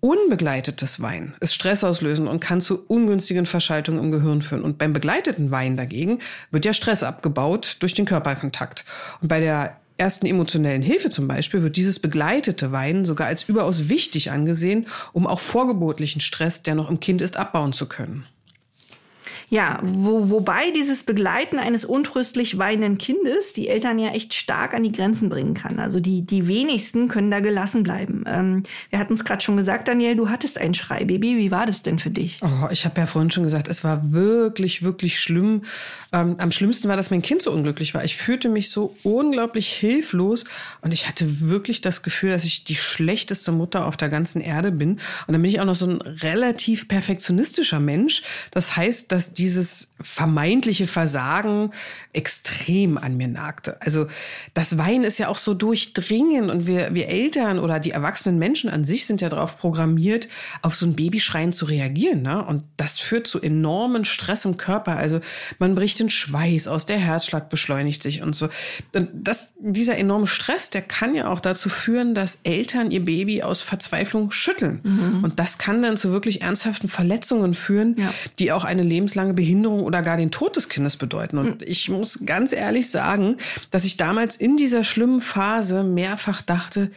[0.00, 4.62] unbegleitetes Wein ist stressauslösend und kann zu ungünstigen Verschaltungen im Gehirn führen.
[4.62, 8.84] Und beim begleiteten Wein dagegen wird ja Stress abgebaut durch den Körperkontakt.
[9.20, 13.90] Und bei der ersten emotionellen Hilfe zum Beispiel wird dieses begleitete Weinen sogar als überaus
[13.90, 18.24] wichtig angesehen, um auch vorgeburtlichen Stress, der noch im Kind ist, abbauen zu können.
[19.50, 24.84] Ja, wo, wobei dieses Begleiten eines untröstlich weinenden Kindes die Eltern ja echt stark an
[24.84, 25.80] die Grenzen bringen kann.
[25.80, 28.22] Also die, die wenigsten können da gelassen bleiben.
[28.28, 31.36] Ähm, wir hatten es gerade schon gesagt, Daniel, du hattest ein Schreibaby.
[31.36, 32.40] Wie war das denn für dich?
[32.42, 35.62] Oh, ich habe ja vorhin schon gesagt, es war wirklich, wirklich schlimm.
[36.12, 38.04] Ähm, am schlimmsten war, dass mein Kind so unglücklich war.
[38.04, 40.44] Ich fühlte mich so unglaublich hilflos
[40.80, 44.70] und ich hatte wirklich das Gefühl, dass ich die schlechteste Mutter auf der ganzen Erde
[44.70, 45.00] bin.
[45.26, 48.22] Und dann bin ich auch noch so ein relativ perfektionistischer Mensch.
[48.52, 51.70] Das heißt, dass dieses vermeintliche Versagen
[52.12, 53.80] extrem an mir nagte.
[53.80, 54.06] Also
[54.52, 58.68] das Weinen ist ja auch so durchdringend und wir, wir Eltern oder die erwachsenen Menschen
[58.68, 60.28] an sich sind ja darauf programmiert,
[60.62, 62.22] auf so ein Babyschreien zu reagieren.
[62.22, 62.44] Ne?
[62.44, 64.96] Und das führt zu enormen Stress im Körper.
[64.96, 65.20] Also
[65.58, 68.48] man bricht den Schweiß aus, der Herzschlag beschleunigt sich und so.
[68.92, 73.42] Und das, dieser enorme Stress, der kann ja auch dazu führen, dass Eltern ihr Baby
[73.42, 74.80] aus Verzweiflung schütteln.
[74.82, 75.24] Mhm.
[75.24, 78.12] Und das kann dann zu wirklich ernsthaften Verletzungen führen, ja.
[78.38, 81.38] die auch eine lebenslange lebenslange Behinderung oder gar den Tod des Kindes bedeuten.
[81.38, 81.68] Und hm.
[81.68, 83.36] ich muss ganz ehrlich sagen,
[83.70, 86.90] dass ich damals in dieser schlimmen Phase mehrfach dachte,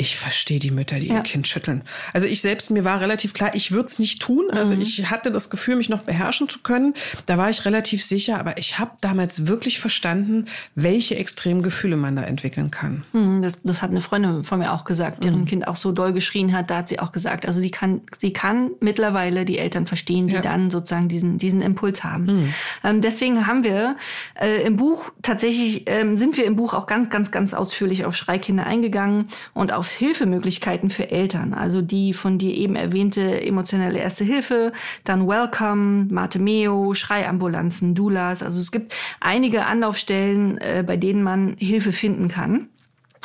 [0.00, 1.16] ich verstehe die Mütter, die ja.
[1.16, 1.82] ihr Kind schütteln.
[2.14, 4.46] Also ich selbst, mir war relativ klar, ich würde es nicht tun.
[4.50, 4.80] Also mhm.
[4.80, 6.94] ich hatte das Gefühl, mich noch beherrschen zu können.
[7.26, 12.16] Da war ich relativ sicher, aber ich habe damals wirklich verstanden, welche extremen Gefühle man
[12.16, 13.04] da entwickeln kann.
[13.12, 15.44] Mhm, das, das hat eine Freundin von mir auch gesagt, deren mhm.
[15.44, 16.70] Kind auch so doll geschrien hat.
[16.70, 20.34] Da hat sie auch gesagt, also sie kann, sie kann mittlerweile die Eltern verstehen, die
[20.34, 20.40] ja.
[20.40, 22.24] dann sozusagen diesen, diesen Impuls haben.
[22.24, 22.54] Mhm.
[22.84, 23.96] Ähm, deswegen haben wir
[24.40, 28.16] äh, im Buch tatsächlich, ähm, sind wir im Buch auch ganz, ganz, ganz ausführlich auf
[28.16, 34.24] Schreikinder eingegangen und auf Hilfemöglichkeiten für Eltern, also die von dir eben erwähnte emotionelle Erste
[34.24, 34.72] Hilfe,
[35.04, 38.42] dann Welcome, Meo, Schreiambulanzen, Doulas.
[38.42, 42.68] Also es gibt einige Anlaufstellen, äh, bei denen man Hilfe finden kann.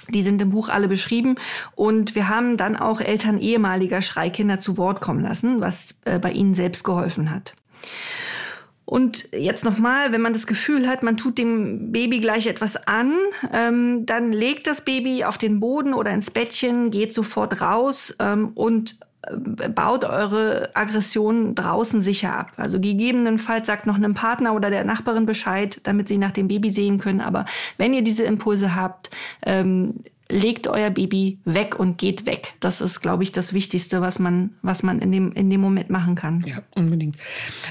[0.10, 1.36] Die sind im Buch alle beschrieben
[1.74, 6.32] und wir haben dann auch Eltern ehemaliger Schreikinder zu Wort kommen lassen, was äh, bei
[6.32, 7.56] ihnen selbst geholfen hat.
[8.86, 13.14] Und jetzt nochmal, wenn man das Gefühl hat, man tut dem Baby gleich etwas an,
[13.52, 18.52] ähm, dann legt das Baby auf den Boden oder ins Bettchen, geht sofort raus ähm,
[18.54, 22.52] und äh, baut eure Aggression draußen sicher ab.
[22.58, 26.70] Also gegebenenfalls sagt noch einem Partner oder der Nachbarin Bescheid, damit sie nach dem Baby
[26.70, 27.22] sehen können.
[27.22, 27.46] Aber
[27.78, 29.10] wenn ihr diese Impulse habt,
[29.44, 32.56] ähm, legt euer Baby weg und geht weg.
[32.60, 35.92] Das ist, glaube ich, das Wichtigste, was man, was man in dem, in dem Moment
[35.92, 36.44] machen kann.
[36.48, 37.16] Ja, unbedingt.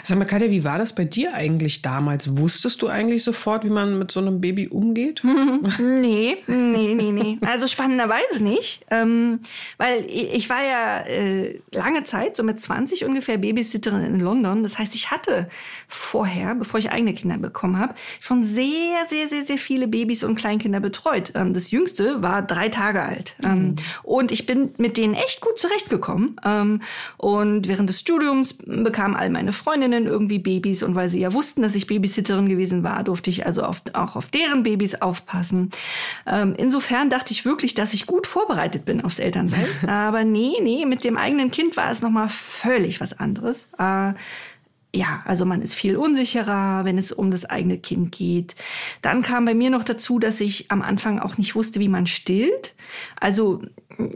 [0.04, 2.36] Sag mal, Katja, wie war das bei dir eigentlich damals?
[2.36, 5.22] Wusstest du eigentlich sofort, wie man mit so einem Baby umgeht?
[5.80, 7.38] nee, nee, nee, nee.
[7.40, 8.84] Also spannenderweise nicht.
[8.88, 9.40] Ähm,
[9.76, 14.62] weil ich war ja äh, lange Zeit, so mit 20 ungefähr, Babysitterin in London.
[14.62, 15.48] Das heißt, ich hatte
[15.88, 20.36] vorher, bevor ich eigene Kinder bekommen habe, schon sehr, sehr, sehr, sehr viele Babys und
[20.36, 21.32] Kleinkinder betreut.
[21.34, 23.34] Ähm, das jüngste war drei Tage alt.
[23.42, 23.74] Ähm, mhm.
[24.02, 26.36] und ich bin mit denen echt gut zurechtgekommen.
[26.44, 26.80] Ähm,
[27.16, 30.82] und während des Studiums bekamen all meine Freundinnen irgendwie Babys.
[30.82, 34.16] Und weil sie ja wussten, dass ich Babysitterin gewesen war, durfte ich also auf, auch
[34.16, 35.70] auf deren Babys aufpassen.
[36.26, 39.66] Ähm, insofern dachte ich wirklich, dass ich gut vorbereitet bin aufs Elternsein.
[39.86, 43.66] Aber nee, nee, mit dem eigenen Kind war es nochmal völlig was anderes.
[44.94, 48.54] Ja, also man ist viel unsicherer, wenn es um das eigene Kind geht.
[49.02, 52.06] Dann kam bei mir noch dazu, dass ich am Anfang auch nicht wusste, wie man
[52.06, 52.74] stillt.
[53.18, 53.62] Also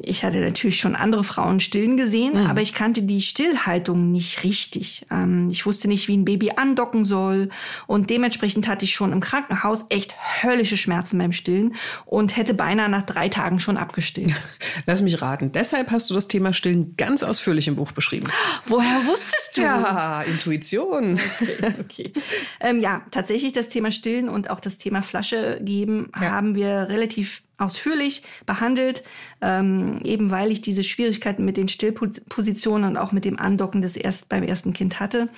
[0.02, 2.46] ich hatte natürlich schon andere Frauen stillen gesehen, mhm.
[2.46, 5.06] aber ich kannte die Stillhaltung nicht richtig.
[5.10, 7.48] Ähm, ich wusste nicht, wie ein Baby andocken soll
[7.86, 11.74] und dementsprechend hatte ich schon im Krankenhaus echt höllische Schmerzen beim Stillen
[12.06, 14.34] und hätte beinahe nach drei Tagen schon abgestillt.
[14.86, 15.52] Lass mich raten.
[15.52, 18.28] Deshalb hast du das Thema Stillen ganz ausführlich im Buch beschrieben.
[18.64, 19.62] Woher wusstest du?
[19.62, 21.18] Ja, Intuition.
[21.40, 21.74] Okay.
[21.80, 22.12] okay.
[22.60, 26.30] ähm, ja, tatsächlich das Thema Stillen und auch das Thema Flasche geben ja.
[26.30, 29.02] haben wir relativ ausführlich behandelt,
[29.40, 33.96] ähm, eben weil ich diese Schwierigkeiten mit den Stillpositionen und auch mit dem Andocken des
[33.96, 35.28] erst beim ersten Kind hatte.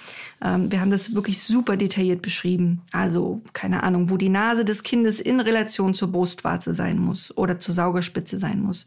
[0.42, 2.82] Ähm, wir haben das wirklich super detailliert beschrieben.
[2.92, 7.58] Also keine Ahnung, wo die Nase des Kindes in Relation zur Brustwarze sein muss oder
[7.58, 8.86] zur Saugerspitze sein muss,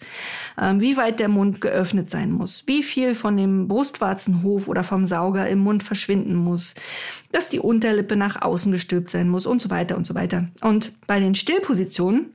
[0.61, 5.05] ähm, wie weit der Mund geöffnet sein muss, wie viel von dem Brustwarzenhof oder vom
[5.05, 6.75] Sauger im Mund verschwinden muss,
[7.31, 10.47] dass die Unterlippe nach außen gestülpt sein muss und so weiter und so weiter.
[10.61, 12.27] Und bei den Stillpositionen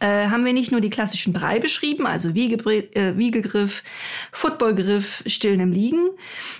[0.00, 3.82] äh, haben wir nicht nur die klassischen drei beschrieben, also Wiegegriff, äh, Wiegegriff,
[4.32, 6.08] Footballgriff, Stillen im Liegen,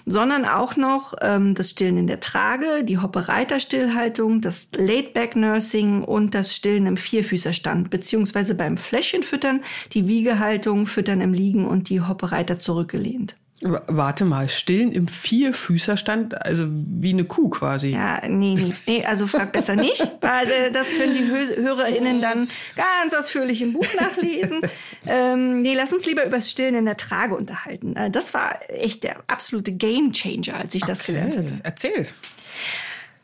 [0.05, 6.55] sondern auch noch ähm, das Stillen in der Trage, die Hoppe-Reiter-Stillhaltung, das Laid-Back-Nursing und das
[6.55, 13.37] Stillen im Vierfüßerstand, beziehungsweise beim Fläschchenfüttern die Wiegehaltung, Füttern im Liegen und die Hoppe-Reiter zurückgelehnt.
[13.63, 17.91] Warte mal, stillen im Vierfüßerstand, also wie eine Kuh quasi.
[17.91, 22.49] Ja, nee, nee, nee also frag besser nicht, weil äh, das können die HörerInnen dann
[22.75, 24.63] ganz ausführlich im Buch nachlesen.
[25.07, 27.97] ähm, nee, lass uns lieber über das Stillen in der Trage unterhalten.
[27.97, 31.61] Äh, das war echt der absolute Gamechanger, als ich das gelernt hatte.
[31.63, 32.07] Erzähl.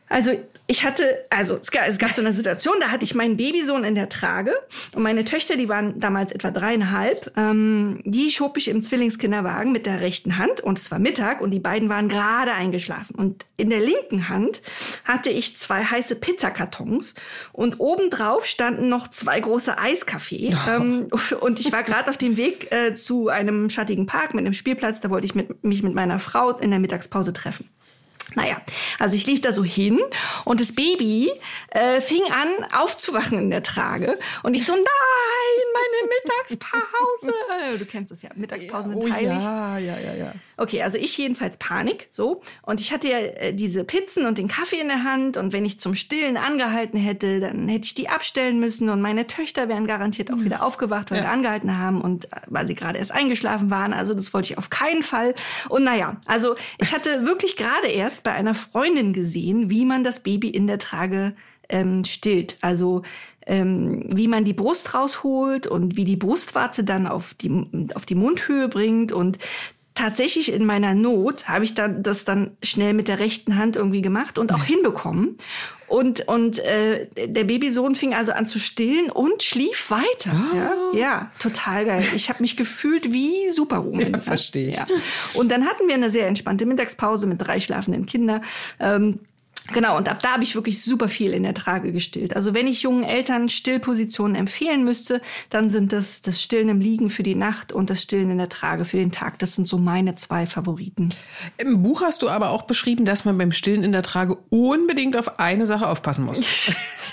[0.07, 0.31] Also
[0.69, 3.85] ich hatte, also es gab, es gab so eine Situation, da hatte ich meinen Babysohn
[3.85, 4.53] in der Trage
[4.93, 9.85] und meine Töchter, die waren damals etwa dreieinhalb, ähm, die schob ich im Zwillingskinderwagen mit
[9.85, 13.15] der rechten Hand und es war Mittag und die beiden waren gerade eingeschlafen.
[13.15, 14.61] Und in der linken Hand
[15.05, 17.13] hatte ich zwei heiße Pizzakartons
[17.53, 20.55] und obendrauf standen noch zwei große Eiskaffee.
[20.67, 20.71] Oh.
[20.71, 21.07] Ähm,
[21.39, 25.01] und ich war gerade auf dem Weg äh, zu einem schattigen Park mit einem Spielplatz,
[25.01, 27.69] da wollte ich mit, mich mit meiner Frau in der Mittagspause treffen.
[28.37, 28.61] Naja,
[28.99, 29.99] also ich lief da so hin
[30.45, 31.31] und das Baby
[31.69, 34.83] äh, fing an aufzuwachen in der Trage und ich so, nein,
[35.73, 37.33] meine Mittagspause.
[37.79, 39.29] Du kennst es ja, Mittagspausen sind oh, heilig.
[39.29, 40.33] Ja, ja, ja, ja.
[40.55, 42.41] Okay, also ich jedenfalls Panik, so.
[42.61, 45.65] Und ich hatte ja äh, diese Pizzen und den Kaffee in der Hand und wenn
[45.65, 49.87] ich zum Stillen angehalten hätte, dann hätte ich die abstellen müssen und meine Töchter wären
[49.87, 51.25] garantiert auch wieder aufgewacht, weil ja.
[51.25, 53.93] wir angehalten haben und äh, weil sie gerade erst eingeschlafen waren.
[53.93, 55.33] Also das wollte ich auf keinen Fall.
[55.69, 60.19] Und naja, also ich hatte wirklich gerade erst bei einer Freundin gesehen, wie man das
[60.19, 61.33] Baby in der Trage
[61.69, 62.57] ähm, stillt.
[62.59, 63.03] Also
[63.45, 67.49] ähm, wie man die Brust rausholt und wie die Brustwarze dann auf die,
[67.95, 69.13] auf die Mundhöhe bringt.
[69.13, 69.37] Und
[69.97, 74.01] tatsächlich in meiner Not habe ich dann das dann schnell mit der rechten Hand irgendwie
[74.01, 75.37] gemacht und auch hinbekommen.
[75.87, 80.31] Und, und äh, der Babysohn fing also an zu stillen und schlief weiter.
[80.53, 80.55] Oh.
[80.55, 82.05] Ja, ja, total geil.
[82.15, 83.97] Ich habe mich gefühlt wie Superwoman.
[84.11, 84.75] Ja, verstehe ich.
[84.75, 84.85] Ja.
[85.33, 88.41] Und dann hatten wir eine sehr entspannte Mittagspause mit drei schlafenden Kindern.
[88.79, 89.19] Ähm,
[89.73, 92.35] Genau, und ab da habe ich wirklich super viel in der Trage gestillt.
[92.35, 97.09] Also wenn ich jungen Eltern Stillpositionen empfehlen müsste, dann sind das das Stillen im Liegen
[97.09, 99.39] für die Nacht und das Stillen in der Trage für den Tag.
[99.39, 101.13] Das sind so meine zwei Favoriten.
[101.57, 105.17] Im Buch hast du aber auch beschrieben, dass man beim Stillen in der Trage unbedingt
[105.17, 106.71] auf eine Sache aufpassen muss.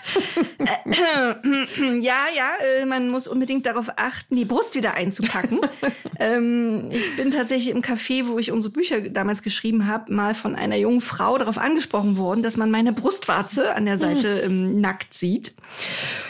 [2.01, 5.61] ja, ja, äh, man muss unbedingt darauf achten, die Brust wieder einzupacken.
[6.19, 10.55] ähm, ich bin tatsächlich im Café, wo ich unsere Bücher damals geschrieben habe, mal von
[10.55, 15.15] einer jungen Frau darauf angesprochen worden, dass man meine Brustwarze an der Seite ähm, nackt
[15.15, 15.55] sieht.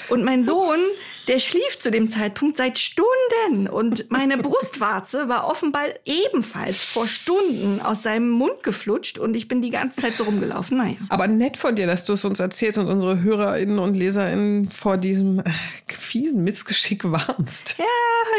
[0.08, 0.80] Und mein Sohn
[1.28, 7.80] der schlief zu dem Zeitpunkt seit Stunden und meine Brustwarze war offenbar ebenfalls vor Stunden
[7.80, 10.78] aus seinem Mund geflutscht und ich bin die ganze Zeit so rumgelaufen.
[10.78, 10.96] Naja.
[11.08, 14.96] Aber nett von dir, dass du es uns erzählst und unsere HörerInnen und LeserInnen vor
[14.96, 15.44] diesem äh,
[15.88, 17.76] fiesen Missgeschick warnst.
[17.78, 17.84] Ja,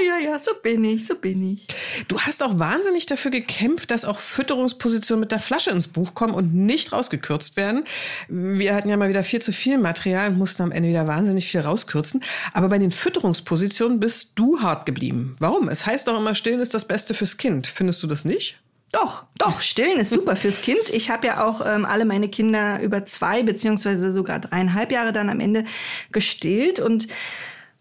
[0.07, 1.67] ja, ja, so bin ich, so bin ich.
[2.07, 6.33] Du hast auch wahnsinnig dafür gekämpft, dass auch Fütterungspositionen mit der Flasche ins Buch kommen
[6.33, 7.83] und nicht rausgekürzt werden.
[8.27, 11.47] Wir hatten ja mal wieder viel zu viel Material und mussten am Ende wieder wahnsinnig
[11.47, 12.23] viel rauskürzen.
[12.53, 15.37] Aber bei den Fütterungspositionen bist du hart geblieben.
[15.39, 15.69] Warum?
[15.69, 17.67] Es heißt doch immer, stillen ist das Beste fürs Kind.
[17.67, 18.59] Findest du das nicht?
[18.91, 20.89] Doch, doch, stillen ist super fürs Kind.
[20.91, 25.29] Ich habe ja auch ähm, alle meine Kinder über zwei beziehungsweise sogar dreieinhalb Jahre dann
[25.29, 25.63] am Ende
[26.11, 27.07] gestillt und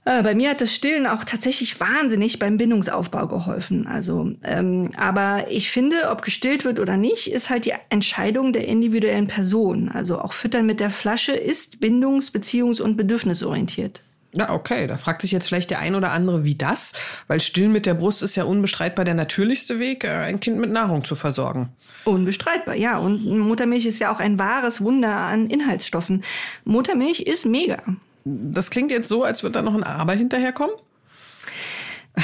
[0.05, 3.89] äh, bei mir hat das Stillen auch tatsächlich wahnsinnig beim Bindungsaufbau geholfen.
[3.89, 8.69] Also, ähm, aber ich finde, ob gestillt wird oder nicht, ist halt die Entscheidung der
[8.69, 9.89] individuellen Person.
[9.89, 14.05] Also auch Füttern mit der Flasche ist bindungs-, beziehungs- und bedürfnisorientiert.
[14.37, 14.87] Ja, okay.
[14.87, 16.93] Da fragt sich jetzt vielleicht der ein oder andere, wie das?
[17.29, 20.71] Weil Stillen mit der Brust ist ja unbestreitbar der natürlichste Weg, äh, ein Kind mit
[20.71, 21.71] Nahrung zu versorgen.
[22.05, 22.99] Unbestreitbar, ja.
[22.99, 26.25] Und Muttermilch ist ja auch ein wahres Wunder an Inhaltsstoffen.
[26.65, 27.83] Muttermilch ist mega.
[28.25, 30.75] Das klingt jetzt so, als würde da noch ein Aber hinterherkommen.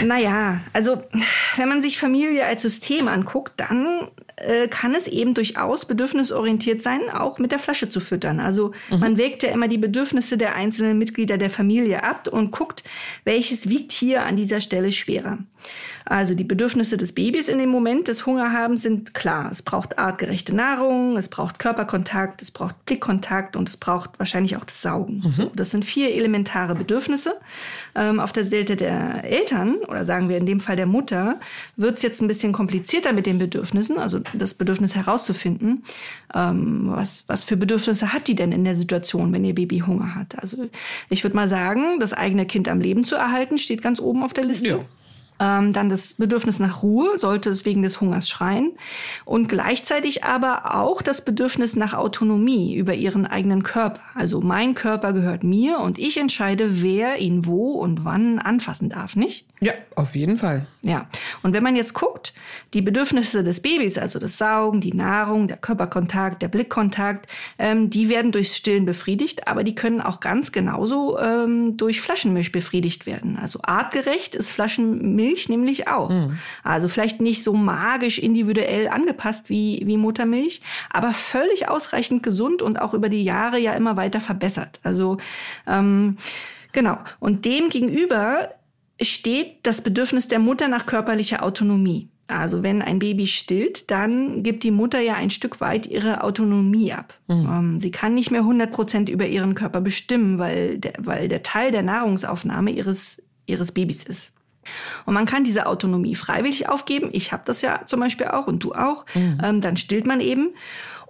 [0.05, 1.03] Naja, also
[1.57, 7.11] wenn man sich Familie als System anguckt, dann äh, kann es eben durchaus bedürfnisorientiert sein,
[7.11, 8.39] auch mit der Flasche zu füttern.
[8.39, 9.01] Also mhm.
[9.01, 12.85] man wägt ja immer die Bedürfnisse der einzelnen Mitglieder der Familie ab und guckt,
[13.25, 15.39] welches wiegt hier an dieser Stelle schwerer.
[16.05, 19.49] Also die Bedürfnisse des Babys in dem Moment des Hungerhabens sind klar.
[19.51, 24.65] Es braucht artgerechte Nahrung, es braucht Körperkontakt, es braucht Blickkontakt und es braucht wahrscheinlich auch
[24.65, 25.23] das Saugen.
[25.25, 25.33] Mhm.
[25.33, 27.35] So, das sind vier elementare Bedürfnisse.
[27.95, 31.39] Ähm, auf der Seite der Eltern oder sagen wir in dem Fall der Mutter
[31.77, 35.83] wird es jetzt ein bisschen komplizierter mit den Bedürfnissen, also das Bedürfnis herauszufinden,
[36.35, 40.15] ähm, was, was für Bedürfnisse hat die denn in der Situation, wenn ihr Baby Hunger
[40.15, 40.39] hat.
[40.41, 40.69] Also
[41.09, 44.33] ich würde mal sagen, das eigene Kind am Leben zu erhalten, steht ganz oben auf
[44.33, 44.69] der Liste.
[44.69, 44.79] Ja.
[45.41, 48.73] Ähm, dann das Bedürfnis nach Ruhe, sollte es wegen des Hungers schreien.
[49.25, 54.01] Und gleichzeitig aber auch das Bedürfnis nach Autonomie über ihren eigenen Körper.
[54.15, 59.17] Also mein Körper gehört mir und ich entscheide, wer ihn wo und wann anfassen darf,
[59.17, 59.47] nicht?
[59.63, 60.67] Ja, auf jeden Fall.
[60.81, 61.07] Ja.
[61.43, 62.33] Und wenn man jetzt guckt,
[62.73, 67.27] die Bedürfnisse des Babys, also das Saugen, die Nahrung, der Körperkontakt, der Blickkontakt,
[67.59, 72.53] ähm, die werden durchs Stillen befriedigt, aber die können auch ganz genauso ähm, durch Flaschenmilch
[72.53, 73.39] befriedigt werden.
[73.41, 76.11] Also artgerecht ist Flaschenmilch nämlich auch.
[76.11, 76.39] Mhm.
[76.63, 82.81] Also vielleicht nicht so magisch individuell angepasst wie, wie Muttermilch, aber völlig ausreichend gesund und
[82.81, 84.81] auch über die Jahre ja immer weiter verbessert.
[84.83, 85.19] Also
[85.67, 86.17] ähm,
[86.73, 86.99] Genau.
[87.19, 88.51] Und dem gegenüber
[89.01, 92.09] steht das Bedürfnis der Mutter nach körperlicher Autonomie.
[92.29, 96.93] Also wenn ein Baby stillt, dann gibt die Mutter ja ein Stück weit ihre Autonomie
[96.93, 97.19] ab.
[97.27, 97.49] Mhm.
[97.51, 101.43] Ähm, sie kann nicht mehr 100 Prozent über ihren Körper bestimmen, weil der, weil der
[101.43, 104.33] Teil der Nahrungsaufnahme ihres, ihres Babys ist.
[105.07, 107.11] Und man kann diese Autonomie freiwillig aufgeben.
[107.13, 109.05] Ich habe das ja zum Beispiel auch und du auch.
[109.15, 109.39] Mhm.
[109.43, 110.51] Ähm, dann stillt man eben.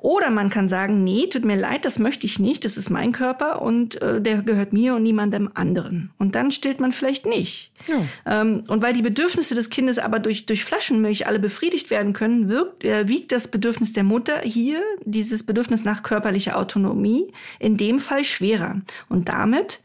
[0.00, 3.12] Oder man kann sagen, nee, tut mir leid, das möchte ich nicht, das ist mein
[3.12, 6.10] Körper und äh, der gehört mir und niemandem anderen.
[6.18, 7.70] Und dann stillt man vielleicht nicht.
[7.86, 8.40] Ja.
[8.40, 12.48] Ähm, und weil die Bedürfnisse des Kindes aber durch, durch Flaschenmilch alle befriedigt werden können,
[12.48, 18.00] wirkt, äh, wiegt das Bedürfnis der Mutter hier, dieses Bedürfnis nach körperlicher Autonomie, in dem
[18.00, 18.80] Fall schwerer.
[19.10, 19.80] Und damit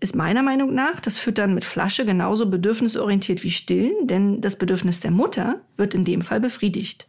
[0.00, 5.00] ist meiner Meinung nach das Füttern mit Flasche genauso bedürfnisorientiert wie Stillen, denn das Bedürfnis
[5.00, 7.08] der Mutter wird in dem Fall befriedigt.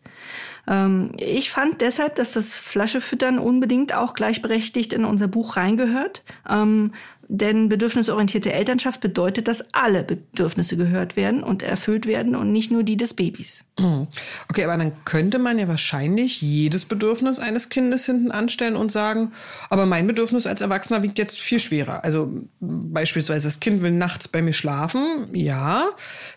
[0.68, 6.24] Ähm, ich fand deshalb, dass das Flaschefüttern unbedingt auch gleichberechtigt in unser Buch reingehört.
[6.48, 6.94] Ähm,
[7.32, 12.82] denn bedürfnisorientierte Elternschaft bedeutet, dass alle Bedürfnisse gehört werden und erfüllt werden und nicht nur
[12.82, 13.64] die des Babys.
[13.80, 14.08] Mhm.
[14.50, 19.32] Okay, aber dann könnte man ja wahrscheinlich jedes Bedürfnis eines Kindes hinten anstellen und sagen,
[19.70, 22.04] aber mein Bedürfnis als Erwachsener wiegt jetzt viel schwerer.
[22.04, 25.28] Also beispielsweise das Kind will nachts bei mir schlafen.
[25.32, 25.90] Ja,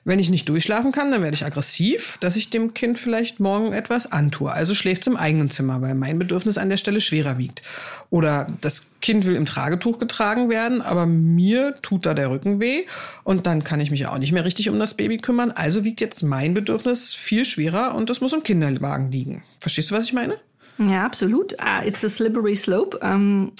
[0.04, 3.72] wenn ich nicht durchschlafen kann, dann werde ich aggressiv, dass ich dem Kind vielleicht morgen
[3.72, 4.52] etwas antue.
[4.52, 7.62] Also schläft es im eigenen Zimmer, weil mein Bedürfnis an der Stelle schwerer wiegt.
[8.10, 12.84] Oder das Kind will im Tragetuch getragen werden, aber mir tut da der Rücken weh
[13.24, 15.50] und dann kann ich mich auch nicht mehr richtig um das Baby kümmern.
[15.50, 19.44] Also wiegt jetzt mein Bedürfnis viel schwerer und das muss im Kinderwagen liegen.
[19.60, 20.38] Verstehst du, was ich meine?
[20.78, 21.52] Ja, absolut.
[21.54, 22.98] Uh, it's a slippery slope.
[22.98, 23.52] Um ähm,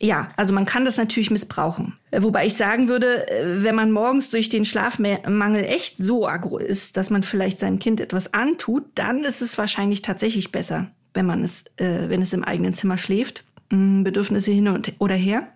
[0.00, 1.96] ja, also man kann das natürlich missbrauchen.
[2.10, 6.96] Wobei ich sagen würde, äh, wenn man morgens durch den Schlafmangel echt so aggro ist,
[6.96, 11.44] dass man vielleicht seinem Kind etwas antut, dann ist es wahrscheinlich tatsächlich besser, wenn man
[11.44, 13.44] es, äh, wenn es im eigenen Zimmer schläft.
[13.70, 15.48] Bedürfnisse hin und, oder her.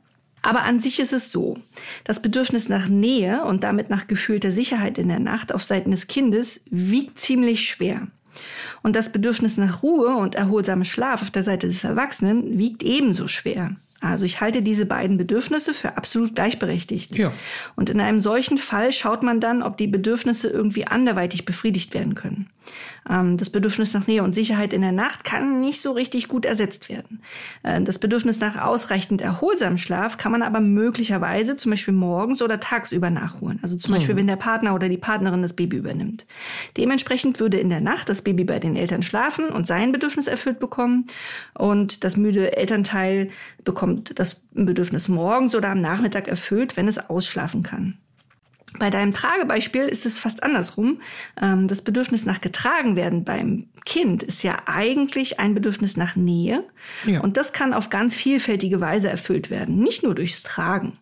[0.43, 1.59] Aber an sich ist es so,
[2.05, 6.07] das Bedürfnis nach Nähe und damit nach gefühlter Sicherheit in der Nacht auf Seiten des
[6.07, 8.09] Kindes wiegt ziemlich schwer.
[8.83, 13.27] Und das Bedürfnis nach Ruhe und erholsamem Schlaf auf der Seite des Erwachsenen wiegt ebenso
[13.27, 13.77] schwer.
[14.01, 17.17] Also ich halte diese beiden Bedürfnisse für absolut gleichberechtigt.
[17.17, 17.33] Ja.
[17.75, 22.15] Und in einem solchen Fall schaut man dann, ob die Bedürfnisse irgendwie anderweitig befriedigt werden
[22.15, 22.49] können.
[23.09, 26.45] Ähm, das Bedürfnis nach Nähe und Sicherheit in der Nacht kann nicht so richtig gut
[26.45, 27.23] ersetzt werden.
[27.63, 32.61] Äh, das Bedürfnis nach ausreichend erholsamem Schlaf kann man aber möglicherweise zum Beispiel morgens oder
[32.61, 33.59] tagsüber nachholen.
[33.63, 34.21] Also zum Beispiel, mhm.
[34.21, 36.27] wenn der Partner oder die Partnerin das Baby übernimmt.
[36.77, 40.59] Dementsprechend würde in der Nacht das Baby bei den Eltern schlafen und sein Bedürfnis erfüllt
[40.59, 41.07] bekommen
[41.55, 43.31] und das müde Elternteil
[43.65, 47.99] bekommt das Bedürfnis morgens oder am Nachmittag erfüllt, wenn es ausschlafen kann.
[48.79, 51.01] Bei deinem Tragebeispiel ist es fast andersrum.
[51.41, 56.65] Ähm, das Bedürfnis nach getragen werden beim Kind ist ja eigentlich ein Bedürfnis nach Nähe.
[57.07, 57.21] Ja.
[57.21, 60.99] Und das kann auf ganz vielfältige Weise erfüllt werden, nicht nur durchs Tragen.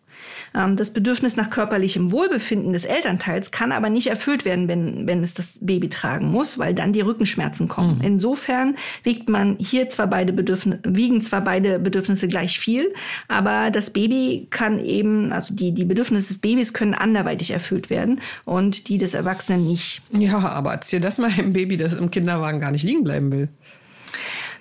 [0.55, 5.23] Ähm, das Bedürfnis nach körperlichem Wohlbefinden des Elternteils kann aber nicht erfüllt werden, wenn, wenn
[5.23, 7.97] es das Baby tragen muss, weil dann die Rückenschmerzen kommen.
[7.97, 8.03] Mhm.
[8.03, 12.93] Insofern wiegt man hier zwar beide Bedürfnisse, wiegen zwar beide Bedürfnisse gleich viel,
[13.27, 18.21] aber das Baby kann eben, also die, die Bedürfnisse des Babys können anderweitig erfüllt werden
[18.45, 20.01] und die des Erwachsenen nicht.
[20.11, 23.49] Ja, aber erzähl das mal einem Baby, das im Kinderwagen gar nicht liegen bleiben will.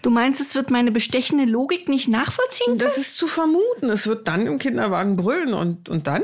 [0.07, 2.79] Du meinst, es wird meine bestechende Logik nicht nachvollziehen können?
[2.79, 3.90] Das ist zu vermuten.
[3.90, 6.23] Es wird dann im Kinderwagen brüllen und, und dann?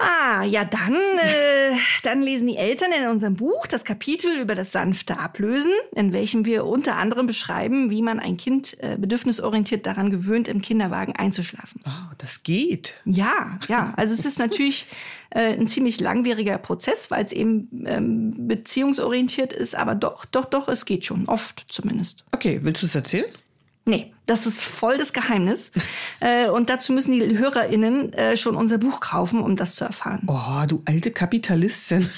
[0.00, 4.72] Ah, ja, dann, äh, dann lesen die Eltern in unserem Buch das Kapitel über das
[4.72, 10.10] sanfte Ablösen, in welchem wir unter anderem beschreiben, wie man ein Kind äh, bedürfnisorientiert daran
[10.10, 11.82] gewöhnt, im Kinderwagen einzuschlafen.
[11.86, 12.94] Oh, das geht.
[13.04, 13.92] Ja, ja.
[13.96, 14.86] Also es ist natürlich
[15.28, 20.68] äh, ein ziemlich langwieriger Prozess, weil es eben ähm, beziehungsorientiert ist, aber doch, doch, doch,
[20.68, 22.24] es geht schon, oft zumindest.
[22.32, 23.26] Okay, willst du es erzählen?
[23.86, 25.72] Nee, das ist voll das Geheimnis.
[26.20, 30.22] äh, und dazu müssen die HörerInnen äh, schon unser Buch kaufen, um das zu erfahren.
[30.26, 32.08] Oh, du alte Kapitalistin.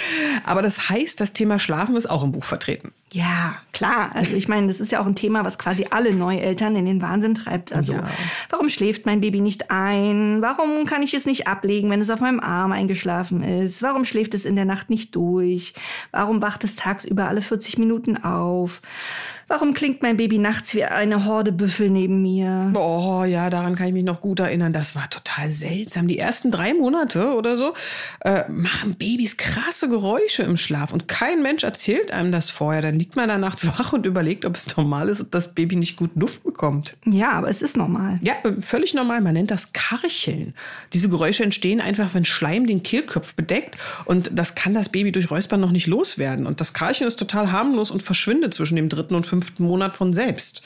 [0.44, 2.92] Aber das heißt, das Thema Schlafen ist auch im Buch vertreten.
[3.12, 4.10] Ja, klar.
[4.14, 7.02] Also ich meine, das ist ja auch ein Thema, was quasi alle Neueltern in den
[7.02, 7.72] Wahnsinn treibt.
[7.72, 8.04] Also Ja.
[8.48, 10.40] warum schläft mein Baby nicht ein?
[10.40, 13.82] Warum kann ich es nicht ablegen, wenn es auf meinem Arm eingeschlafen ist?
[13.82, 15.74] Warum schläft es in der Nacht nicht durch?
[16.10, 18.80] Warum wacht es tagsüber alle 40 Minuten auf?
[19.52, 22.72] Warum klingt mein Baby nachts wie eine Horde Büffel neben mir?
[22.74, 24.72] Oh ja, daran kann ich mich noch gut erinnern.
[24.72, 26.08] Das war total seltsam.
[26.08, 27.74] Die ersten drei Monate oder so
[28.20, 32.80] äh, machen Babys krasse Geräusche im Schlaf und kein Mensch erzählt einem das vorher.
[32.80, 35.76] Dann liegt man da nachts wach und überlegt, ob es normal ist, dass das Baby
[35.76, 36.96] nicht gut Luft bekommt.
[37.04, 38.20] Ja, aber es ist normal.
[38.22, 39.20] Ja, äh, völlig normal.
[39.20, 40.54] Man nennt das Karcheln.
[40.94, 43.76] Diese Geräusche entstehen einfach, wenn Schleim den Kehlkopf bedeckt
[44.06, 46.46] und das kann das Baby durch Räuspern noch nicht loswerden.
[46.46, 50.12] Und das Karcheln ist total harmlos und verschwindet zwischen dem dritten und fünften Monat von
[50.12, 50.62] selbst.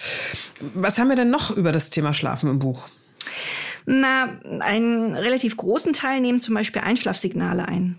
[0.74, 2.88] Was haben wir denn noch über das Thema Schlafen im Buch?
[3.86, 4.28] Na,
[4.60, 7.98] einen relativ großen Teil nehmen zum Beispiel Einschlafsignale ein.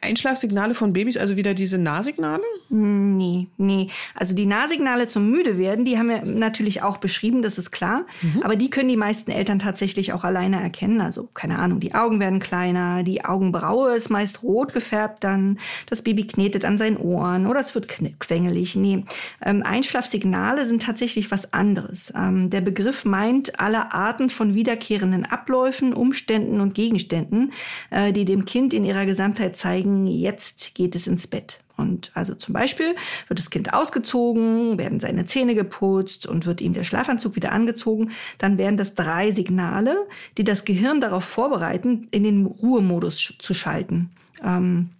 [0.00, 2.42] Einschlafsignale von Babys, also wieder diese Nahsignale?
[2.68, 3.88] Nee, nee.
[4.14, 8.06] Also die Nahsignale zum müde werden, die haben wir natürlich auch beschrieben, das ist klar.
[8.42, 11.00] Aber die können die meisten Eltern tatsächlich auch alleine erkennen.
[11.00, 16.02] Also keine Ahnung, die Augen werden kleiner, die Augenbraue ist meist rot gefärbt, dann das
[16.02, 18.76] Baby knetet an seinen Ohren oder es wird quengelig.
[18.76, 19.04] Nee,
[19.44, 22.12] ähm, Einschlafsignale sind tatsächlich was anderes.
[22.16, 27.52] Ähm, der Begriff meint alle Arten von wiederkehrenden Abläufen, Umständen und Gegenständen,
[27.90, 31.60] äh, die dem Kind in ihrer Gesamtheit zeigen, jetzt geht es ins Bett.
[31.76, 32.94] Und also zum Beispiel
[33.28, 38.12] wird das Kind ausgezogen, werden seine Zähne geputzt und wird ihm der Schlafanzug wieder angezogen.
[38.38, 39.96] Dann wären das drei Signale,
[40.38, 44.10] die das Gehirn darauf vorbereiten, in den Ruhemodus zu schalten.
[44.42, 44.90] Ähm,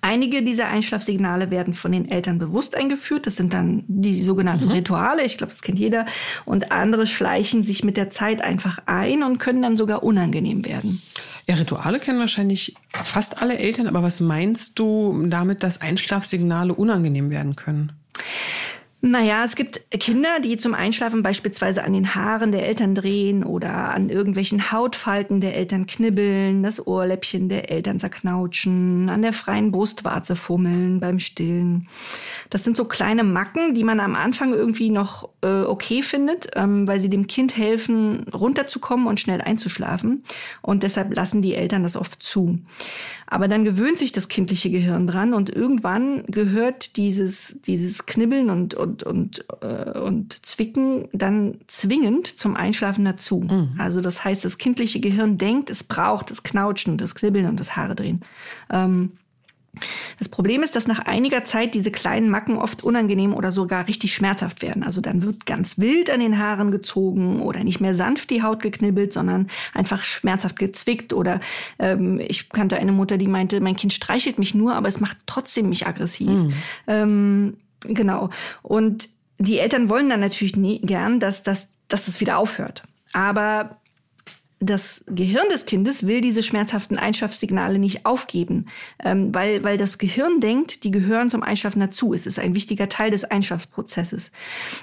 [0.00, 3.26] Einige dieser Einschlafsignale werden von den Eltern bewusst eingeführt.
[3.26, 5.22] Das sind dann die sogenannten Rituale.
[5.24, 6.06] Ich glaube, das kennt jeder.
[6.44, 11.02] Und andere schleichen sich mit der Zeit einfach ein und können dann sogar unangenehm werden.
[11.48, 17.30] Ja, Rituale kennen wahrscheinlich fast alle Eltern, aber was meinst du damit, dass Einschlafsignale unangenehm
[17.30, 17.92] werden können?
[19.04, 23.92] Naja, es gibt Kinder, die zum Einschlafen beispielsweise an den Haaren der Eltern drehen oder
[23.92, 30.36] an irgendwelchen Hautfalten der Eltern knibbeln, das Ohrläppchen der Eltern zerknautschen, an der freien Brustwarze
[30.36, 31.88] fummeln beim Stillen.
[32.48, 36.86] Das sind so kleine Macken, die man am Anfang irgendwie noch äh, okay findet, ähm,
[36.86, 40.22] weil sie dem Kind helfen, runterzukommen und schnell einzuschlafen.
[40.60, 42.60] Und deshalb lassen die Eltern das oft zu.
[43.32, 48.74] Aber dann gewöhnt sich das kindliche Gehirn dran und irgendwann gehört dieses, dieses Knibbeln und,
[48.74, 53.40] und, und, äh, und Zwicken dann zwingend zum Einschlafen dazu.
[53.78, 57.58] Also das heißt, das kindliche Gehirn denkt, es braucht das Knautschen und das Knibbeln und
[57.60, 58.20] das Haare drehen.
[58.70, 59.12] Ähm,
[60.18, 64.12] das Problem ist, dass nach einiger Zeit diese kleinen Macken oft unangenehm oder sogar richtig
[64.14, 64.82] schmerzhaft werden.
[64.82, 68.60] Also dann wird ganz wild an den Haaren gezogen oder nicht mehr sanft die Haut
[68.60, 71.14] geknibbelt, sondern einfach schmerzhaft gezwickt.
[71.14, 71.40] Oder
[71.78, 75.16] ähm, ich kannte eine Mutter, die meinte, mein Kind streichelt mich nur, aber es macht
[75.24, 76.28] trotzdem mich aggressiv.
[76.86, 77.56] Ähm,
[77.88, 78.30] genau.
[78.62, 79.08] Und
[79.38, 82.84] die Eltern wollen dann natürlich nie, gern, dass, dass, dass es wieder aufhört.
[83.12, 83.78] Aber
[84.62, 88.66] das Gehirn des Kindes will diese schmerzhaften Einschlafsignale nicht aufgeben,
[89.02, 92.14] ähm, weil, weil das Gehirn denkt, die gehören zum Einschlafen dazu.
[92.14, 94.30] Es ist ein wichtiger Teil des Einschlafprozesses.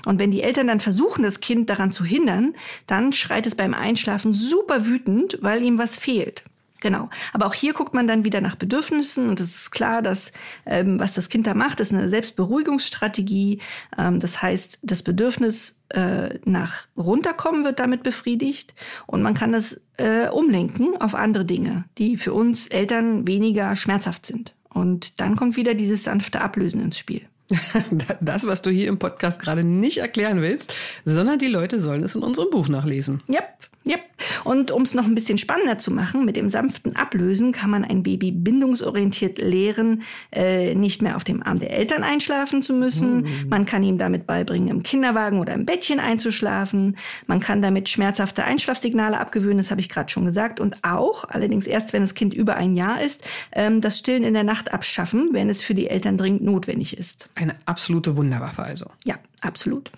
[0.06, 2.56] Und wenn die Eltern dann versuchen, das Kind daran zu hindern,
[2.88, 6.43] dann schreit es beim Einschlafen super wütend, weil ihm was fehlt.
[6.82, 7.10] Genau.
[7.34, 10.32] Aber auch hier guckt man dann wieder nach Bedürfnissen und es ist klar, dass
[10.66, 13.60] ähm, was das Kind da macht, ist eine Selbstberuhigungsstrategie.
[13.98, 18.76] Ähm, das heißt, das Bedürfnis äh, nach runterkommen wird damit befriedigt
[19.08, 24.26] und man kann das äh, umlenken auf andere Dinge, die für uns Eltern weniger schmerzhaft
[24.26, 24.56] sind.
[24.70, 27.22] Und dann kommt wieder dieses sanfte Ablösen ins Spiel.
[28.22, 30.74] Das, was du hier im Podcast gerade nicht erklären willst,
[31.06, 33.22] sondern die Leute sollen es in unserem Buch nachlesen.
[33.28, 33.58] Yep,
[33.88, 34.02] yep.
[34.44, 37.84] Und um es noch ein bisschen spannender zu machen, mit dem sanften Ablösen kann man
[37.84, 43.26] ein Baby bindungsorientiert lehren, äh, nicht mehr auf dem Arm der Eltern einschlafen zu müssen.
[43.50, 46.98] Man kann ihm damit beibringen, im Kinderwagen oder im Bettchen einzuschlafen.
[47.28, 50.60] Man kann damit schmerzhafte Einschlafsignale abgewöhnen, das habe ich gerade schon gesagt.
[50.60, 54.34] Und auch, allerdings erst, wenn das Kind über ein Jahr ist, ähm, das Stillen in
[54.34, 57.28] der Nacht abschaffen, wenn es für die Eltern dringend notwendig ist.
[57.36, 58.88] Eine absolute Wunderwaffe also.
[59.06, 59.90] Ja, Absolut.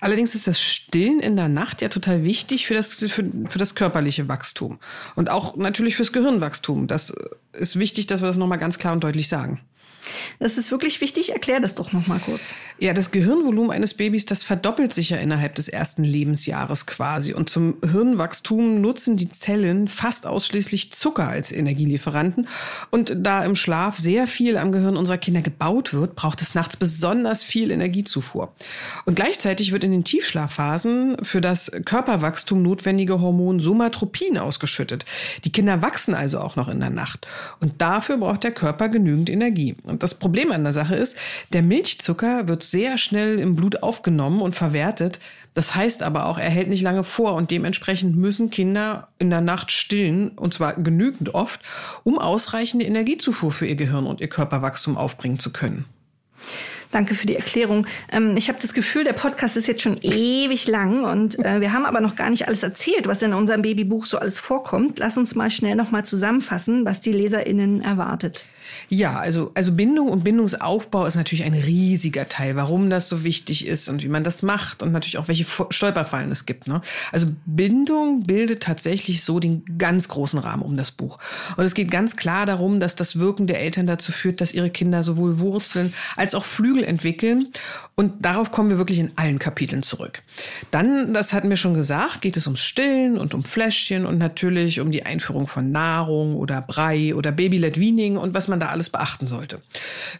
[0.00, 3.76] Allerdings ist das Stillen in der Nacht ja total wichtig für das, für, für das
[3.78, 4.80] körperliche Wachstum
[5.14, 6.88] und auch natürlich fürs Gehirnwachstum.
[6.88, 7.14] Das
[7.52, 9.60] ist wichtig, dass wir das nochmal ganz klar und deutlich sagen.
[10.38, 11.32] Das ist wirklich wichtig.
[11.32, 12.54] Erklär das doch noch mal kurz.
[12.78, 17.34] Ja, das Gehirnvolumen eines Babys, das verdoppelt sich ja innerhalb des ersten Lebensjahres quasi.
[17.34, 22.48] Und zum Hirnwachstum nutzen die Zellen fast ausschließlich Zucker als Energielieferanten.
[22.90, 26.76] Und da im Schlaf sehr viel am Gehirn unserer Kinder gebaut wird, braucht es nachts
[26.76, 28.52] besonders viel Energiezufuhr.
[29.04, 35.04] Und gleichzeitig wird in den Tiefschlafphasen für das Körperwachstum notwendige Hormon Somatropin ausgeschüttet.
[35.44, 37.26] Die Kinder wachsen also auch noch in der Nacht.
[37.60, 39.76] Und dafür braucht der Körper genügend Energie.
[39.84, 41.16] Und das Problem an der Sache ist,
[41.52, 45.18] der Milchzucker wird sehr schnell im Blut aufgenommen und verwertet.
[45.54, 49.40] Das heißt aber auch, er hält nicht lange vor und dementsprechend müssen Kinder in der
[49.40, 51.60] Nacht stillen, und zwar genügend oft,
[52.04, 55.84] um ausreichende Energiezufuhr für ihr Gehirn und ihr Körperwachstum aufbringen zu können.
[56.90, 57.86] Danke für die Erklärung.
[58.10, 61.72] Ähm, ich habe das Gefühl, der Podcast ist jetzt schon ewig lang und äh, wir
[61.72, 64.98] haben aber noch gar nicht alles erzählt, was in unserem Babybuch so alles vorkommt.
[64.98, 68.46] Lass uns mal schnell noch mal zusammenfassen, was die LeserInnen erwartet.
[68.88, 73.66] Ja, also, also Bindung und Bindungsaufbau ist natürlich ein riesiger Teil, warum das so wichtig
[73.66, 76.66] ist und wie man das macht und natürlich auch welche Stolperfallen es gibt.
[76.66, 76.80] Ne?
[77.12, 81.18] Also Bindung bildet tatsächlich so den ganz großen Rahmen um das Buch.
[81.56, 84.70] Und es geht ganz klar darum, dass das Wirken der Eltern dazu führt, dass ihre
[84.70, 87.48] Kinder sowohl Wurzeln als auch Flügel entwickeln.
[87.94, 90.22] Und darauf kommen wir wirklich in allen Kapiteln zurück.
[90.70, 94.80] Dann, das hatten wir schon gesagt, geht es ums Stillen und um Fläschchen und natürlich
[94.80, 98.72] um die Einführung von Nahrung oder Brei oder Baby-led Weaning und was man man da
[98.72, 99.60] alles beachten sollte.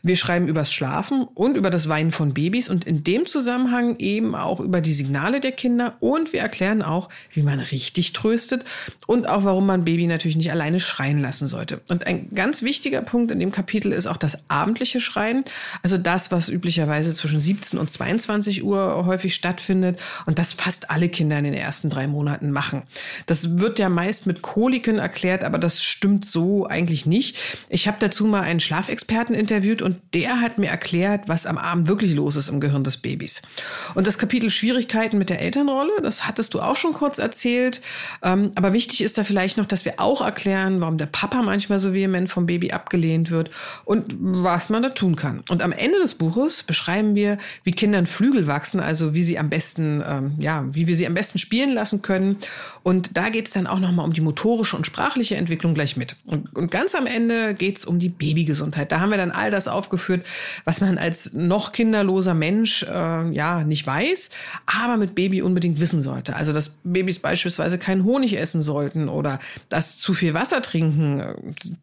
[0.03, 4.35] Wir schreiben übers Schlafen und über das Weinen von Babys und in dem Zusammenhang eben
[4.35, 8.65] auch über die Signale der Kinder und wir erklären auch, wie man richtig tröstet
[9.07, 11.81] und auch warum man Baby natürlich nicht alleine schreien lassen sollte.
[11.89, 15.45] Und ein ganz wichtiger Punkt in dem Kapitel ist auch das abendliche Schreien,
[15.83, 21.09] also das, was üblicherweise zwischen 17 und 22 Uhr häufig stattfindet und das fast alle
[21.09, 22.83] Kinder in den ersten drei Monaten machen.
[23.27, 27.37] Das wird ja meist mit Koliken erklärt, aber das stimmt so eigentlich nicht.
[27.69, 31.89] Ich habe dazu mal einen Schlafexperten interviewt und der hat mir erklärt, was am Abend
[31.89, 33.43] wirklich los ist im Gehirn des Babys.
[33.95, 37.81] Und das Kapitel Schwierigkeiten mit der Elternrolle, das hattest du auch schon kurz erzählt.
[38.23, 41.79] Ähm, aber wichtig ist da vielleicht noch, dass wir auch erklären, warum der Papa manchmal
[41.79, 43.51] so vehement vom Baby abgelehnt wird
[43.85, 45.43] und was man da tun kann.
[45.49, 49.51] Und am Ende des Buches beschreiben wir, wie Kindern Flügel wachsen, also wie sie am
[49.51, 52.37] besten, ähm, ja, wie wir sie am besten spielen lassen können.
[52.83, 56.17] Und da geht es dann auch nochmal um die motorische und sprachliche Entwicklung gleich mit.
[56.27, 58.93] Und, und ganz am Ende geht es um die Babygesundheit.
[58.93, 60.27] Da haben wir dann all das aufgeführt,
[60.65, 64.31] was man als noch kinderloser Mensch äh, ja nicht weiß,
[64.67, 66.37] aber mit Baby unbedingt wissen sollte.
[66.37, 69.39] Also dass Babys beispielsweise keinen Honig essen sollten oder
[69.69, 71.35] dass zu viel Wasser trinken äh,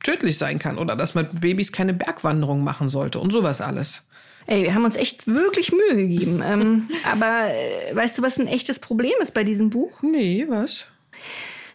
[0.03, 4.03] tödlich sein kann oder dass man mit Babys keine Bergwanderung machen sollte und sowas alles.
[4.47, 6.43] Ey, wir haben uns echt wirklich Mühe gegeben.
[6.45, 10.01] Ähm, aber äh, weißt du, was ein echtes Problem ist bei diesem Buch?
[10.03, 10.85] Nee, was?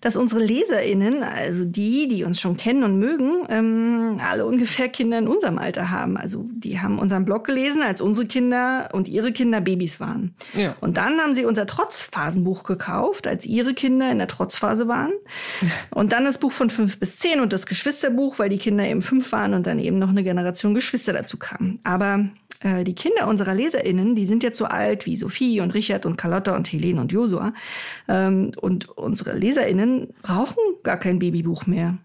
[0.00, 5.18] Dass unsere LeserInnen, also die, die uns schon kennen und mögen, ähm, alle ungefähr Kinder
[5.18, 6.16] in unserem Alter haben.
[6.16, 10.34] Also die haben unseren Blog gelesen, als unsere Kinder und ihre Kinder Babys waren.
[10.54, 10.74] Ja.
[10.80, 15.12] Und dann haben sie unser Trotzphasenbuch gekauft, als ihre Kinder in der Trotzphase waren.
[15.90, 19.02] Und dann das Buch von fünf bis zehn und das Geschwisterbuch, weil die Kinder eben
[19.02, 21.78] fünf waren und dann eben noch eine Generation Geschwister dazu kam.
[21.84, 22.26] Aber
[22.62, 26.16] äh, die Kinder unserer LeserInnen, die sind jetzt so alt wie Sophie und Richard und
[26.16, 27.52] Carlotta und Helene und Josua.
[28.08, 29.89] Ähm, und unsere LeserInnen
[30.22, 31.98] brauchen gar kein Babybuch mehr.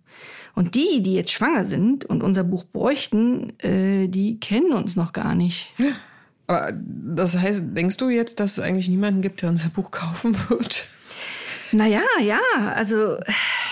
[0.56, 5.12] Und die, die jetzt schwanger sind und unser Buch bräuchten, äh, die kennen uns noch
[5.12, 5.74] gar nicht.
[6.48, 10.36] Aber das heißt, denkst du jetzt, dass es eigentlich niemanden gibt, der unser Buch kaufen
[10.50, 10.86] wird?
[11.72, 12.40] Naja, ja,
[12.74, 13.18] also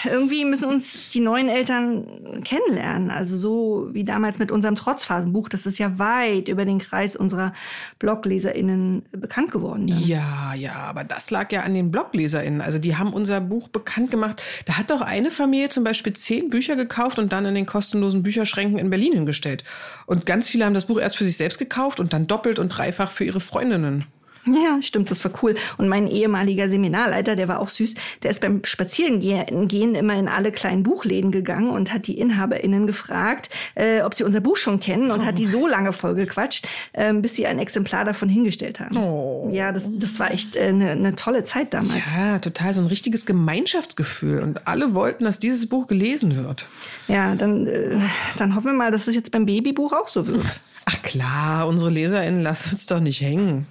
[0.05, 3.09] irgendwie müssen uns die neuen Eltern kennenlernen.
[3.09, 7.53] Also so wie damals mit unserem Trotzphasenbuch, das ist ja weit über den Kreis unserer
[7.99, 9.87] BlogleserInnen bekannt geworden.
[9.87, 9.99] Dann.
[9.99, 12.61] Ja, ja, aber das lag ja an den BlogleserInnen.
[12.61, 14.41] Also die haben unser Buch bekannt gemacht.
[14.65, 18.23] Da hat doch eine Familie zum Beispiel zehn Bücher gekauft und dann in den kostenlosen
[18.23, 19.63] Bücherschränken in Berlin hingestellt.
[20.05, 22.69] Und ganz viele haben das Buch erst für sich selbst gekauft und dann doppelt und
[22.69, 24.05] dreifach für ihre Freundinnen.
[24.45, 25.55] Ja, stimmt, das war cool.
[25.77, 30.51] Und mein ehemaliger Seminarleiter, der war auch süß, der ist beim Spazierengehen immer in alle
[30.51, 35.11] kleinen Buchläden gegangen und hat die InhaberInnen gefragt, äh, ob sie unser Buch schon kennen
[35.11, 35.25] und oh.
[35.25, 38.97] hat die so lange vollgequatscht, äh, bis sie ein Exemplar davon hingestellt haben.
[38.97, 39.49] Oh.
[39.51, 42.03] Ja, das, das war echt eine äh, ne tolle Zeit damals.
[42.15, 44.41] Ja, total, so ein richtiges Gemeinschaftsgefühl.
[44.41, 46.65] Und alle wollten, dass dieses Buch gelesen wird.
[47.07, 47.97] Ja, dann, äh,
[48.37, 50.45] dann hoffen wir mal, dass es jetzt beim Babybuch auch so wird.
[50.85, 53.67] Ach klar, unsere LeserInnen lassen uns doch nicht hängen.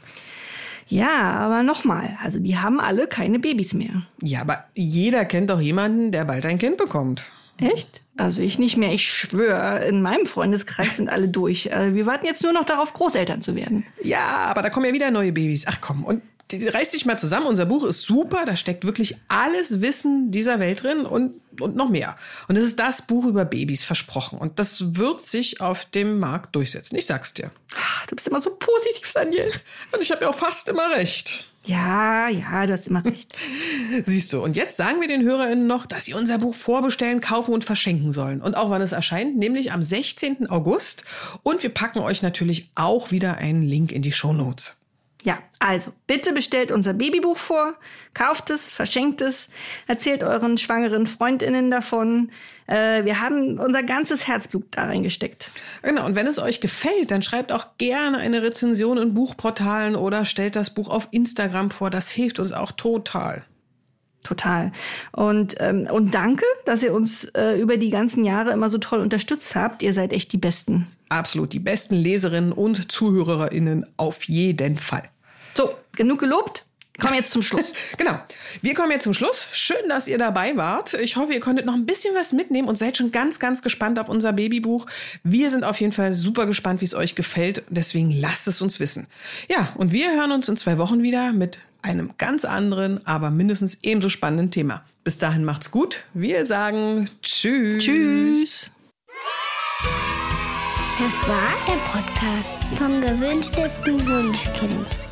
[0.93, 4.03] Ja, aber nochmal, also die haben alle keine Babys mehr.
[4.21, 7.31] Ja, aber jeder kennt doch jemanden, der bald ein Kind bekommt.
[7.57, 8.03] Echt?
[8.19, 8.93] Also ich nicht mehr.
[8.93, 11.67] Ich schwöre, in meinem Freundeskreis sind alle durch.
[11.67, 13.85] Äh, Wir warten jetzt nur noch darauf, Großeltern zu werden.
[14.03, 14.21] Ja,
[14.51, 15.65] aber da kommen ja wieder neue Babys.
[15.67, 16.23] Ach komm, und
[16.53, 17.47] reiß dich mal zusammen.
[17.47, 18.45] Unser Buch ist super.
[18.47, 22.17] Da steckt wirklich alles Wissen dieser Welt drin und, und noch mehr.
[22.49, 24.39] Und es ist das Buch über Babys versprochen.
[24.39, 26.97] Und das wird sich auf dem Markt durchsetzen.
[26.97, 27.51] Ich sag's dir.
[27.75, 29.51] Ah, Du bist immer so positiv, Daniel.
[29.93, 31.47] Und ich habe ja auch fast immer recht.
[31.65, 33.37] Ja, ja, du hast immer recht.
[34.05, 37.55] Siehst du, und jetzt sagen wir den HörerInnen noch, dass sie unser Buch vorbestellen, kaufen
[37.55, 38.43] und verschenken sollen.
[38.43, 40.51] Und auch wann es erscheint, nämlich am 16.
[40.51, 41.05] August.
[41.43, 44.77] Und wir packen euch natürlich auch wieder einen Link in die Shownotes.
[45.25, 47.75] Ja, also bitte bestellt unser Babybuch vor,
[48.13, 49.49] kauft es, verschenkt es,
[49.87, 52.31] erzählt euren schwangeren Freundinnen davon.
[52.67, 55.53] Äh, wir haben unser ganzes Herzblut da reingesteckt.
[55.83, 60.25] Genau, und wenn es euch gefällt, dann schreibt auch gerne eine Rezension in Buchportalen oder
[60.25, 61.91] stellt das Buch auf Instagram vor.
[61.91, 63.45] Das hilft uns auch total.
[64.25, 64.73] Total.
[65.13, 69.01] Und, ähm, und danke, dass ihr uns äh, über die ganzen Jahre immer so toll
[69.01, 69.83] unterstützt habt.
[69.83, 70.87] Ihr seid echt die Besten.
[71.09, 75.12] Absolut, die besten Leserinnen und ZuhörerInnen auf jeden Fall.
[75.55, 76.65] So, genug gelobt.
[76.99, 77.73] Kommen jetzt zum Schluss.
[77.97, 78.19] Genau.
[78.61, 79.49] Wir kommen jetzt zum Schluss.
[79.53, 80.95] Schön, dass ihr dabei wart.
[80.95, 83.99] Ich hoffe, ihr konntet noch ein bisschen was mitnehmen und seid schon ganz, ganz gespannt
[83.99, 84.87] auf unser Babybuch.
[85.23, 87.65] Wir sind auf jeden Fall super gespannt, wie es euch gefällt.
[87.69, 89.07] Deswegen lasst es uns wissen.
[89.49, 93.79] Ja, und wir hören uns in zwei Wochen wieder mit einem ganz anderen, aber mindestens
[93.83, 94.85] ebenso spannenden Thema.
[95.05, 96.05] Bis dahin macht's gut.
[96.15, 97.83] Wir sagen Tschüss.
[97.83, 98.71] Tschüss.
[100.99, 105.12] Das war der Podcast vom gewünschtesten Wunschkind.